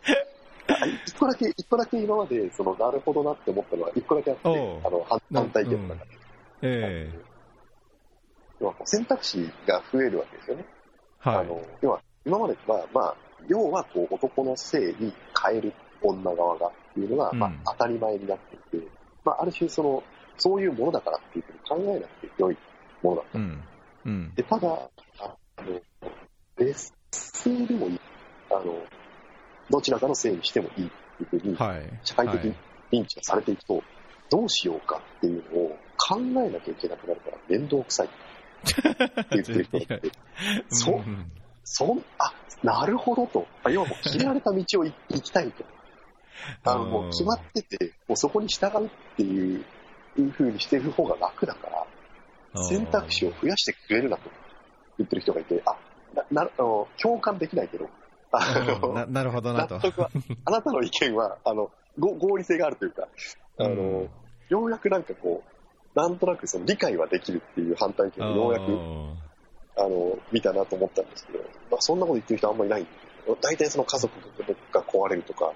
[1.07, 4.43] 一個だけ、一個だけ今まで、その、なるほどなって思ったのは、一個だけあって、
[4.85, 6.11] あの、反対意見の中で。
[6.63, 7.37] ええ
[8.59, 10.65] 要は選択肢が増えるわけですよね。
[11.19, 11.37] はい。
[11.37, 13.17] あの、要は、今まで、まあまあ、
[13.49, 15.13] 要はこう男の性に
[15.45, 18.89] 変える女側がっていうのが、まあ、当たり前になっていて、
[19.27, 20.03] まあ、ある種その、
[20.39, 22.57] そういうものだからっていうふうに考えなくて良い
[23.03, 23.39] ものだと。
[23.39, 23.65] うん。
[24.07, 25.81] うん、でただ、あの
[26.57, 26.93] 別
[27.43, 28.01] 姓でもいい、
[28.51, 28.79] あの、
[29.69, 30.91] どちらかの性にしてもいいっ
[31.29, 31.57] ていうふうに、
[32.05, 32.55] 社会的
[32.93, 33.83] 認知がされていくと、
[34.31, 38.07] どうしようかっていうのを考えなきゃいけなくなるから面倒くさい。
[38.67, 38.83] って
[39.33, 40.13] 言ってる人がいて、
[40.69, 41.03] そ、
[41.65, 43.47] そん、あ、なるほどと。
[43.69, 45.65] 要はもう決められた道を行きたいと。
[46.65, 49.65] あの、もう決まってて、もうそこに従うっていう
[50.33, 51.69] 風にしてる方が楽だか
[52.55, 54.31] ら、選択肢を増やしてくれるなと
[54.99, 55.77] 言ってる人がいて、あ、
[56.31, 57.89] な、な、あの共感できないけど、
[58.33, 59.77] あのななるほどなと。
[60.45, 63.09] あなたの意見は、あの、合理性があるというか、
[63.59, 63.75] あの、う
[64.05, 64.11] ん、
[64.49, 68.65] ようやくなんかこう、なんとなくその理解はできるっていう反対意見をようやく、
[69.79, 71.39] あの、見たなと思ったんですけど、
[71.71, 72.87] まあ、そんなこと言ってる人あんまりいない。
[73.41, 74.13] 大体その家族
[74.73, 75.53] が壊れるとか、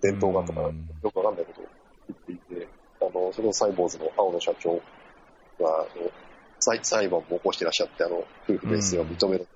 [0.00, 1.64] 伝統がとか、よくわかんないことを
[2.08, 2.68] 言っていて、
[3.00, 4.80] あの、そのサイボーズの青野社長が、
[5.60, 6.10] あの
[6.60, 9.46] 裁裁判も起こしていらっしゃって、あの、夫婦別姓を認める、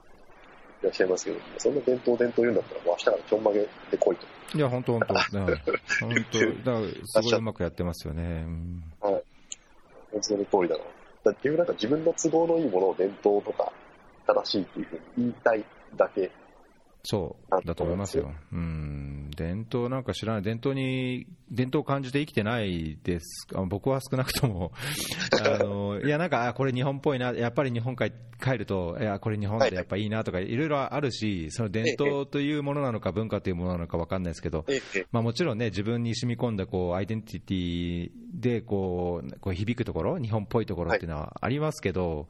[0.83, 3.69] いらっしゃいますけど、そんな伝統伝統言うんだったら、もう明日からちょんまげで
[3.99, 4.27] 来いと。
[4.59, 5.15] いや、本当本当。
[5.35, 8.47] 本当、だからすごいうまくやってますよね。
[9.01, 9.23] はい。
[10.21, 10.85] その通りだな。
[11.25, 13.73] だっていうなんか自分の都合のいいものを伝統とか
[14.27, 15.65] 正しいっていうふうに言いたい
[15.97, 16.31] だけ
[17.05, 18.33] そうだと思いますよ。
[18.53, 24.73] うん、伝統なんか知らない、伝統に、伝統を感じて生きてないです、僕は少なくとも、
[25.45, 34.67] あのいや、なんか、これ日本っぽいな、やっぱり日本帰帰ると、いや、これ日本ってやっぱいいなとか、いろいろあるし、その伝統というものなのか、文化というものなのか分かんないですけど、
[35.13, 42.27] まあ、もちろんね、自分に染み込んだこうアイデンティティでこうこう響くところ、日本っぽいところっていうのはありますけど、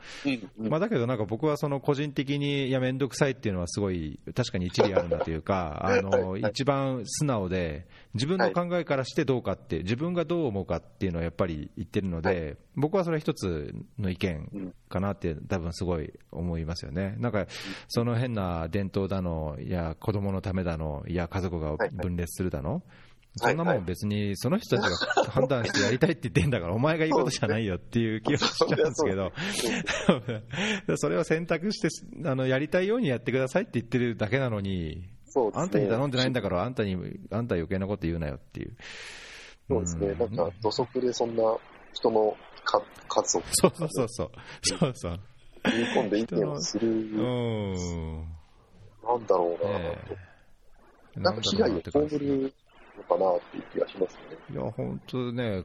[0.59, 17.17] まあ、だけど、なんか僕はその個人的に、いや、面倒くさいっていうのは、すごい、確かにに一理あるなというか、 あの一番素直で、自分の考えからしてどうかって、自分がどう思うかっていうのはやっぱり言ってるので、僕はそれは一つの意見かなって、多分すごい思いますよね。
[17.19, 17.47] なんか、
[17.89, 22.83] その変な伝統だの、いや、子供のためだの、いや、家族が分裂するだの。
[23.37, 29.33] そんなもん別にその人たちが判断してやりたいって言ってんだから、お前が言うことじゃないよっていう気がしちゃうんですけど、
[30.99, 31.89] それを選択して
[32.28, 35.09] あのやりたいようにやってくださいって言ってるだけなのに、
[35.55, 36.95] あんたに頼んでないんだから、あんたに、
[37.30, 38.76] あんた余計なこと言うなよっていう。
[39.68, 41.43] そうですね、なんか土足でそんな
[41.95, 43.43] 人のか数を。
[43.53, 44.30] そうそうそうそう。
[44.62, 45.20] そうそう。
[45.64, 46.89] 踏み込んで意見をする。
[46.89, 47.72] うん。
[49.05, 52.53] なんだろうな、えー、なんか被害を被る
[52.97, 54.36] のかなっていう気がしますね。
[54.51, 55.64] いや、本当ね、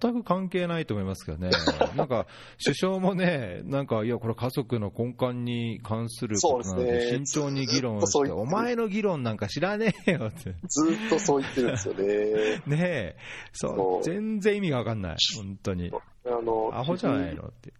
[0.00, 1.50] 全く関係ないと思いますけどね。
[1.96, 2.26] なんか、
[2.62, 10.54] 首相もね、なんか、いや、これ家族の根幹に関することなので、慎重に議論して、お前の議論なんか知らねえよって。
[10.68, 12.62] ずっとそう言ってるんですよね。
[12.66, 13.16] ねえ、
[13.52, 15.90] そう、全然意味がわかんない、本当に。
[16.24, 17.72] あの、アホじゃないのって。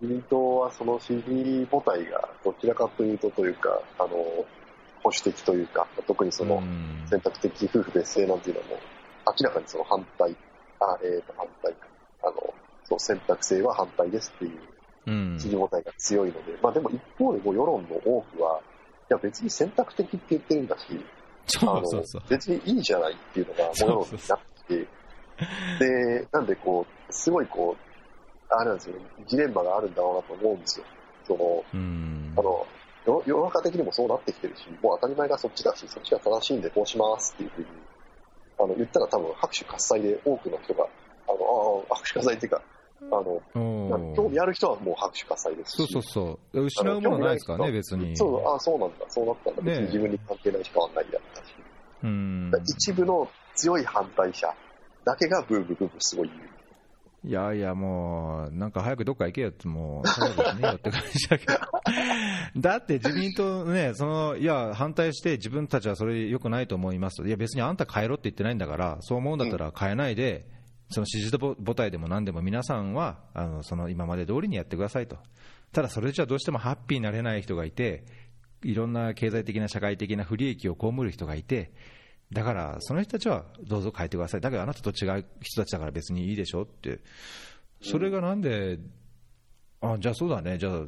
[0.00, 4.08] 自民党はその支持母体がどちらかというとというか、あの、
[5.02, 6.62] 保守的というか、特にその
[7.06, 8.80] 選択的夫婦別姓なんていうのも、
[9.26, 10.36] 明らかにその反対、
[10.80, 11.74] あえー、と反対、
[12.22, 18.60] あの、その選択制は反対ですっていう支持母体が強いので、まあでも一方でも世論の多くは、
[19.12, 20.84] や別に選択的って言ってるんだし、
[21.46, 22.30] そうそうそうあの。
[22.30, 24.38] 別にいいじゃないっていうのが、ものになっ
[24.68, 24.86] て、
[25.78, 28.96] で、なんでこう、すごいこう、あれなんですよ、
[29.26, 30.86] ジレンマがあるんだろうなと思うんですよ。
[31.26, 32.42] その、うんあ。
[32.42, 32.66] の、
[33.06, 37.66] 世世の中的にもそうなってきてるし、もう当たり前がそっちだし、そっちが正しいんでこうしますっていうふうに、
[38.58, 40.86] あの、言ったら多分拍手喝采で多くの人が、
[41.28, 42.62] あの、ああ、拍手喝采っていうか、
[43.00, 43.42] あの、
[44.14, 45.76] 興味ある人はもう拍手喝采ですし。
[45.76, 46.64] そうそうそう。
[46.64, 48.16] 失うものないですからね、別に。
[48.16, 49.62] そう、ああ、そうなんだ、そうなったんだ。
[49.62, 51.54] 別ねに自分に関係ないし変わんないだったし。
[52.04, 52.52] うん。
[52.64, 54.54] 一部の強い反対者
[55.04, 56.51] だけがブーブーブーブーすごい言う。
[57.24, 61.52] いやいや、もう、なんか早くどっか行けよって、もう、そうですねよって感じだけど。
[62.60, 67.28] だって自民党ね、その、いや、反対して自分たちはそれ良くないと思いますと。
[67.28, 70.48] いや、別にあんた変えろって言ってないんだから、そう思うんだったら変えないで、
[70.90, 75.16] その支持母体でも何でも皆さんは、あの、その今まで通りにやってくださいと。
[75.72, 78.04] ただそれじゃどうしてもハッピーになれない人がいて、
[78.62, 81.72] いろんな経済的な社会的な不利益を被る人がいて、
[82.32, 87.00] だからその人たちはどうぞ変えてください、だけどあなたと違う人たちだから別にいいでしょって、
[87.82, 88.78] それがなんで、
[89.80, 90.80] あじゃあそうだね、じゃあ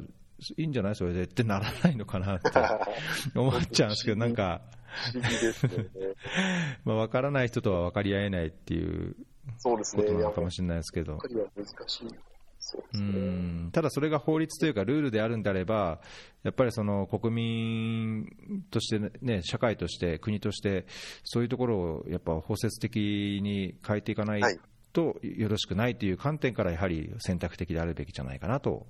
[0.57, 2.49] いいんじゃない、それでってならないのかなって
[3.37, 4.61] 思っちゃうんですけど、なんか。
[6.85, 9.15] まあ、分からない人とは分かり合えないっていう。
[9.61, 11.21] ことなのかもしれないですけどばっ。
[11.21, 12.34] かりは難しい。
[12.65, 12.97] そう。
[12.97, 16.01] んただそれが法律というかルールであるんであれば、
[16.43, 20.85] やっぱりその国民として、ね、社会として、国として、
[21.23, 22.97] そういうところをやっぱ包摂的
[23.41, 24.59] に変えていかないはい
[24.95, 28.87] とよろしくないという観点から、やはり選択的であるべきじゃないかなと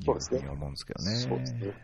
[0.00, 1.16] いそうですねうふうに思うんですけどね。
[1.16, 1.74] そうですね。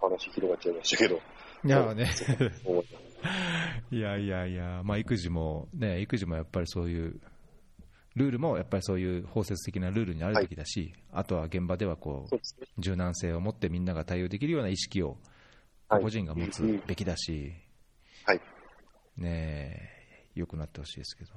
[0.00, 1.20] 話広がっちゃいましたけど。
[1.64, 2.08] いやね、
[3.90, 7.20] いやいやいや、まあ、育児も、ね、育児もやっぱりそういう、
[8.18, 12.38] ルールもやっぱりそういう包摂的なルールにあるべきだし、あとは現場ではこう。
[12.78, 15.16] 柔軟性を持ってみんなが対応できるような意識を
[15.88, 17.52] はい個人が持つべきだし、
[18.24, 18.40] はい。
[19.16, 19.80] ね
[20.26, 21.30] え、良くなってほしいですけど。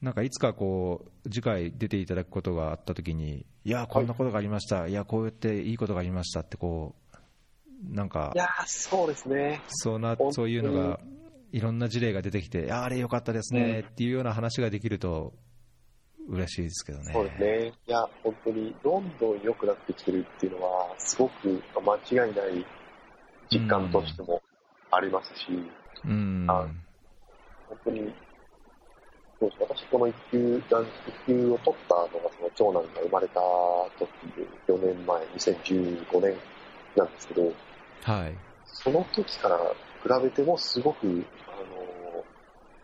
[0.00, 9.60] なんかいつかこう次回出ていただくことがあったときに、いや、こんなことがありました、いや、こうやっていいことがありましたってこう、なんかいやー、そうですね。
[9.68, 11.00] そうなそういうのが、
[11.52, 15.34] いろんな事例が出てきて、あれ良かったですねっていうような話ができると
[16.30, 17.12] 嬉しいですけどね。
[17.12, 17.72] そうですね。
[17.86, 22.64] いや、本当に、どんどん良くなってきてるっていうのは、すごく間違いない
[23.50, 24.40] 実感としても
[24.90, 25.46] ありますし、
[26.04, 26.46] うん。
[26.48, 26.68] あ
[27.68, 28.12] 本当に、
[29.40, 30.86] そうです私、この育休、育
[31.26, 33.40] 休を取ったのが、その長男が生まれた
[33.98, 36.36] 時で、4年前、2015年
[36.96, 37.52] なんですけど、
[38.02, 38.36] はい。
[38.64, 39.58] その時から
[40.18, 41.24] 比べても、すごく、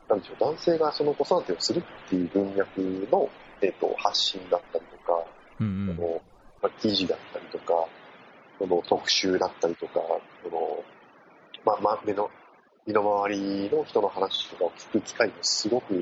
[0.09, 2.80] なんでしょう、男性がその子育てをするっていう文脈
[3.11, 3.28] の、
[3.61, 5.24] えっと、発信だったりとか、
[5.61, 5.96] うんうん
[6.62, 7.88] まあ、記事だったりとか、
[8.59, 10.00] その特集だったりとか、
[10.42, 10.84] その
[11.66, 12.30] まあ、まあ、目の、
[12.86, 15.94] 身の回りの人の話とかを聞く機会もすごく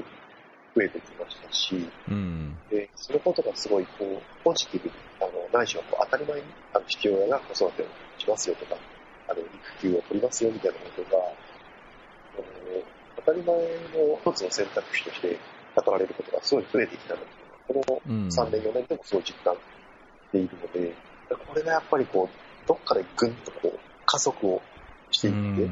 [0.77, 2.59] 増えてきましたし、うん。
[2.71, 7.87] で、そのことがすごい、こう、ポジティブに、あの、ないしはこう当たり前に、あの、父親が子育てを
[8.19, 8.77] しますよとか、
[9.29, 9.49] あの、育
[9.81, 11.23] 休を取りますよみたいなことが、
[13.25, 15.39] 当たり前の一つの選択肢として
[15.77, 17.21] 語られることがすごい増えてきたの。
[17.21, 17.27] で、
[17.69, 18.29] このうん。
[18.29, 19.61] 3年、4年でもすごい実感し
[20.33, 20.95] ているので、
[21.31, 24.63] これがやっぱりこう、どっかでぐんとこう、加速を
[25.11, 25.71] してういって、う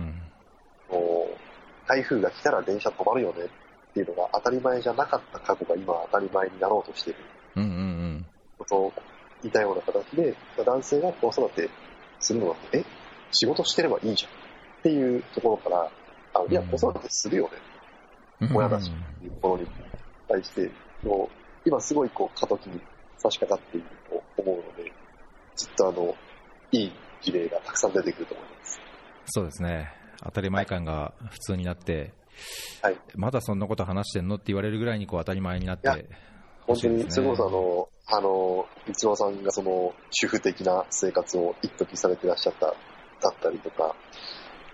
[1.86, 3.48] 台風が来たら電車止まるよねっ
[3.92, 7.18] ていうのが当たり前じゃなかった過去が今当たり前になろうとしている。
[7.56, 7.92] うんうん
[8.58, 8.92] ことを
[9.42, 10.34] 似たような形で、
[10.64, 11.68] 男性が子育て
[12.20, 12.84] するのは、え、
[13.32, 14.34] 仕事してればいいじゃんっ
[14.82, 15.90] ていうところから、
[16.34, 17.50] あのいや、うん子育てするよね
[18.48, 18.56] うん。
[18.56, 19.66] 親だしっていうところに
[20.28, 20.70] 対して、
[21.02, 22.80] もう今すごいこう過渡期に
[23.18, 24.92] 差し掛かっていると思うので、
[25.56, 26.14] ずっとあの、
[26.72, 28.80] いい事例がたくさん出てくると思います。
[29.26, 29.92] そうですね。
[30.24, 32.12] 当たり前感が普通になって、
[32.82, 32.96] はい。
[33.14, 35.88] まだそんなこと話してんのって言われるぐらいにこう当たり前になって
[36.66, 43.94] 本当に、すねそれこそあの、あの、一郎さんがその主婦的な生活を一時されてらっしゃった、だったりとか、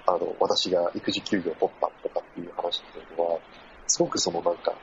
[0.08, 3.40] あの、私が育児休業を取ったとかっていう話っていうのは、
[3.86, 4.74] すごくそのなんか、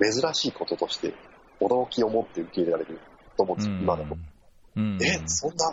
[0.00, 1.14] 珍しいこととして、
[1.60, 2.98] 驚きを持って受け入れられる
[3.36, 4.16] と思うんですよ、今だと。
[4.76, 4.98] うん。
[5.00, 5.66] え、そんな、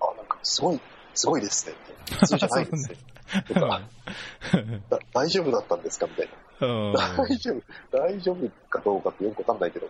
[0.00, 0.80] あ、なんかすごい、
[1.14, 2.14] すごいですねって。
[2.16, 2.96] 普通じゃないですね。
[3.48, 3.80] とか、
[4.90, 6.06] だ 大丈夫だったんですか？
[6.06, 6.28] みたい
[6.60, 6.66] な。
[6.66, 7.62] うん大丈夫、
[7.98, 9.88] 大丈夫かどうかってよくわかんないけど、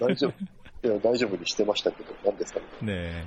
[0.00, 0.30] 大丈夫、
[0.88, 2.60] いや大丈夫にしてましたけど、何ですか？
[2.80, 3.24] みたいね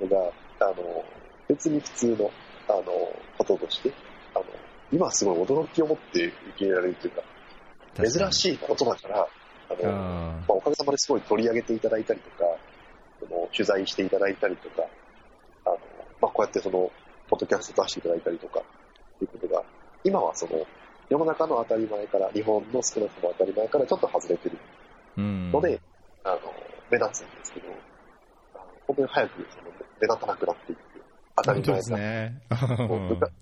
[0.00, 1.04] なのが、あの、
[1.48, 2.30] 別に普通の、
[2.68, 2.82] あの、
[3.38, 3.92] こととして、
[4.34, 4.44] あの、
[4.92, 7.22] 今すごい驚きを持って受け入れられるというか、
[7.98, 8.10] え。
[8.10, 8.32] 珍い。
[8.32, 9.28] しいことだから、
[9.70, 12.44] あの、あまあ、おかげさまですごい取り上げていただいたりとか、
[13.20, 14.86] その取材していただいたりとか、
[15.64, 15.78] あの
[16.20, 16.90] まあ、こうやってその
[17.28, 18.62] ポッドキャスト出していただいたりとか、っ
[19.18, 19.62] ていうことが、
[20.04, 20.66] 今はその、
[21.08, 24.58] 世の中の当たり前から、日本の少なくとも当たり前からちょっと外れてる
[25.16, 25.80] うんので、
[26.24, 26.40] あの、
[26.90, 27.68] 目立つんですけど、
[28.86, 30.84] 本当に早くその目立たなくなっていって、
[31.36, 32.42] 当たり本当ですね。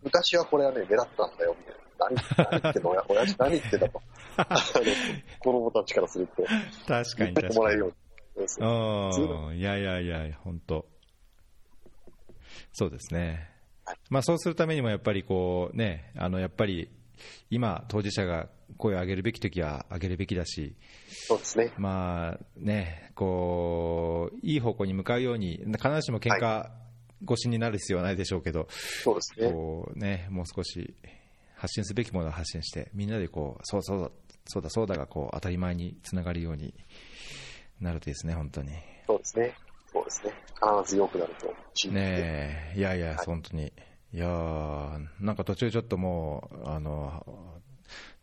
[0.03, 1.85] 昔はこれはね、目立ったんだよ、みたいな。
[1.97, 2.15] 何
[2.51, 2.91] 何言ってんの？
[2.91, 4.03] 親親父何言ってんだと。
[5.41, 7.57] 子供たちからすると、確かに確かに。
[7.57, 7.89] もらえるよう
[9.53, 9.59] に。
[9.61, 10.87] いやいやいや、本当。
[12.73, 13.49] そうですね
[13.85, 13.97] はい。
[14.11, 16.91] まあそうするためにもやっぱりこうね、あのやっぱり
[17.51, 20.75] 今当事者が声を上げるべきときは上げるべきだし、
[21.09, 21.73] そうですね。
[21.77, 26.71] まあね、こういい方向に向かうように必ずしも喧嘩
[27.25, 29.51] 越しになる必要はないでしょうけど、そうですね。
[29.51, 30.95] こうね、もう少し
[31.57, 34.11] 発信すべきものを発信して、みんなでこう、そうそうだ、
[34.47, 36.75] そうだ、そうだがこう当たり前につながるように
[37.81, 38.71] なるといいですね、本当に。
[39.07, 39.55] そうですね。
[39.93, 40.33] そうですね。
[40.55, 42.03] 必ず良くなると信じて。
[42.03, 43.73] ねえ、いやいや、はい本当に。
[44.13, 47.54] いやーなんか途中ちょっともう、あの、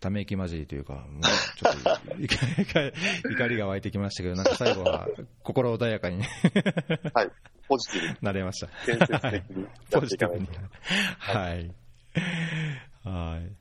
[0.02, 1.74] ため息混じりというか、もうちょっ
[3.24, 5.08] と怒りが湧いてきましたけど、なんか最後は
[5.44, 6.24] 心穏やかに
[7.14, 7.30] はい。
[7.70, 8.68] ポジティブに、なれました。
[8.86, 9.24] 建設的
[9.56, 10.48] にやポってジティブに。
[11.20, 11.72] はい。
[13.04, 13.52] はい。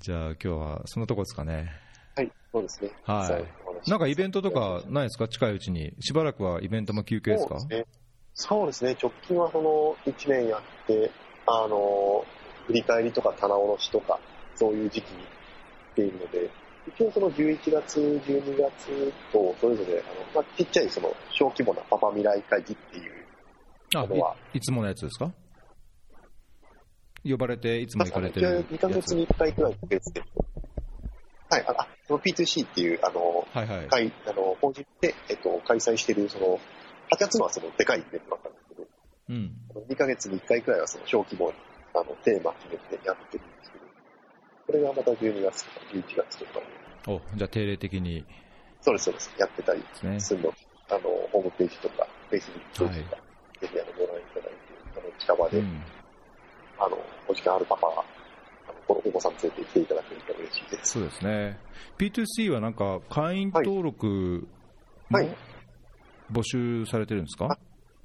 [0.00, 1.70] じゃあ今日はそのとこですかね。
[2.16, 2.30] はい。
[2.52, 2.90] そうですね。
[3.04, 3.44] はい
[3.88, 5.92] なんかイベントとかないですか近いうちに？
[6.00, 7.60] しばらくはイベントも休憩ですか？
[8.34, 8.90] そうですね。
[8.90, 8.96] ね。
[9.00, 11.12] 直近はその1年やって、
[11.46, 12.24] あの、
[12.66, 14.18] 振り返りとか棚卸しとか、
[14.56, 15.18] そういう時期に
[15.96, 16.50] 来ているので、
[16.86, 20.02] 一応その11月、12月と、それぞれ、あの、
[20.34, 23.12] まあ、ちっちゃいその小規模なパパ未来会議っていう
[23.92, 25.32] のは、いいつものやつですか？
[27.28, 29.06] 呼ばれて、いつも行かれてまある2ヶやつ。
[29.06, 30.22] 月に1回くらい別で。
[31.48, 33.88] はい、あ、あその P2C っていう、あの、はいはい。
[33.88, 36.60] 会、あの、法人で、えっと、開催している、その、
[37.10, 38.86] 8月のはその、でかいイベントだったんですけど、
[39.30, 39.52] うん。
[39.70, 41.54] あの2ヶ月に1回くらいはその、小規模に、
[41.94, 43.84] あの、テーマ決めてやってるんですけど、
[44.66, 46.60] これがまた12月とか11月とか
[47.06, 48.24] に、お、じゃあ定例的に
[48.86, 50.54] そうです、そうです、やってたりでするの、
[50.90, 51.00] あの、
[51.32, 53.22] ホームページとか、フェイスブックページとか、
[53.60, 54.56] ぜひあの、ご覧いただいて、
[54.96, 55.82] あの、近場で、うん。
[56.78, 58.04] あの、お時間あるパパは、
[58.88, 60.92] お子さん連れて来ていただけると嬉しいです。
[60.92, 61.58] そうですね。
[61.98, 64.46] P2C はなんか会員登録
[65.08, 65.36] もはい
[66.30, 67.58] 募集されてるんですか、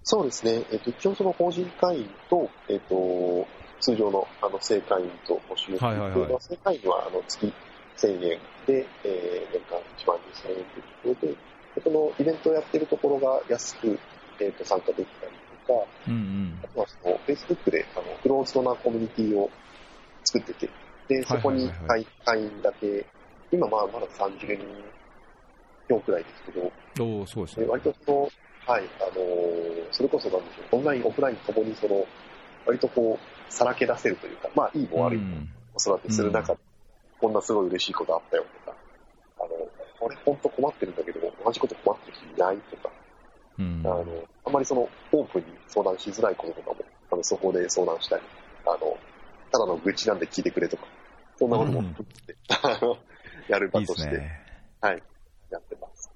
[0.04, 0.64] そうですね。
[0.72, 3.48] えっ、と、一応その法人会員と、えっ、と、
[3.82, 7.54] 通常のあの正会員と募集していて、はいはいはいまあ正会員はあの月
[7.98, 10.56] 1000円で、えー年間1万2000円
[11.02, 11.34] ということで、
[11.76, 14.00] でそのイベントをやってるところが安く、
[14.40, 15.32] えっと参加できたり
[15.68, 16.68] とか、うんうんあ。
[16.68, 19.50] とはその Facebook であのクローズドなコミュニティを
[20.24, 20.70] 作ってて、
[21.08, 23.06] で、そこにはいはいはい会会員だけ、
[23.52, 24.66] 今まあまだ30人
[25.88, 26.72] 強くらいですけど、
[27.04, 27.68] おお、そうですでね。
[27.68, 28.22] 割とその、
[28.66, 32.06] はい、あのーそれこそなんでしょう、オンライン、オフラインともにその、
[32.66, 36.60] 割とこう、さらけ出せるというか、まあ、いいも悪いもうん子育てする中で、
[37.20, 38.78] こんなすごい嬉しいことあったよとか、
[39.40, 39.50] あの、
[40.02, 42.90] 俺本当困ってるんだけど、同じこと困ってる人いないとか、
[43.60, 44.06] うんあの、
[44.46, 46.78] あんまりその、オープンに相談しづらいこととかも、
[47.12, 48.24] あの、そこで相談したり、
[48.66, 48.98] あの、
[49.52, 50.84] ただの愚痴なんで聞いてくれとか、
[51.38, 52.98] そんなことも含めて、あの、
[53.48, 54.42] やる場として、すね。
[54.82, 55.04] はい、
[55.52, 56.12] やってます。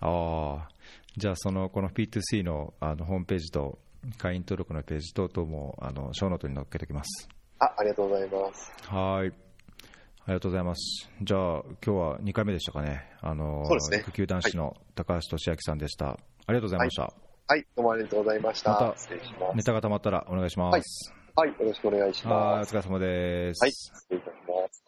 [0.00, 0.68] ああ。
[1.16, 3.78] じゃあ、その、この P2C のあのホームページと、
[4.18, 7.28] 会員登録のページ等々も、あの、ショーノートに載っけておきます。
[7.58, 8.72] あ、ありがとうございます。
[8.88, 9.28] はい。
[9.28, 11.10] ありがとうございます。
[11.22, 13.10] じゃあ、今日は2回目でしたかね。
[13.20, 16.10] あの、ね育休男子の高橋俊明さんでした。
[16.10, 16.16] あ
[16.48, 17.12] りがとうございました。
[17.48, 18.70] はい、どうもありがとうございました。
[18.72, 19.54] また。
[19.54, 21.12] ネタが溜まったらお願いします。
[21.36, 22.74] はいよろしくお願いしはい、おます。
[22.74, 23.62] 疲れ様です。
[23.62, 24.85] はい、失礼いたします。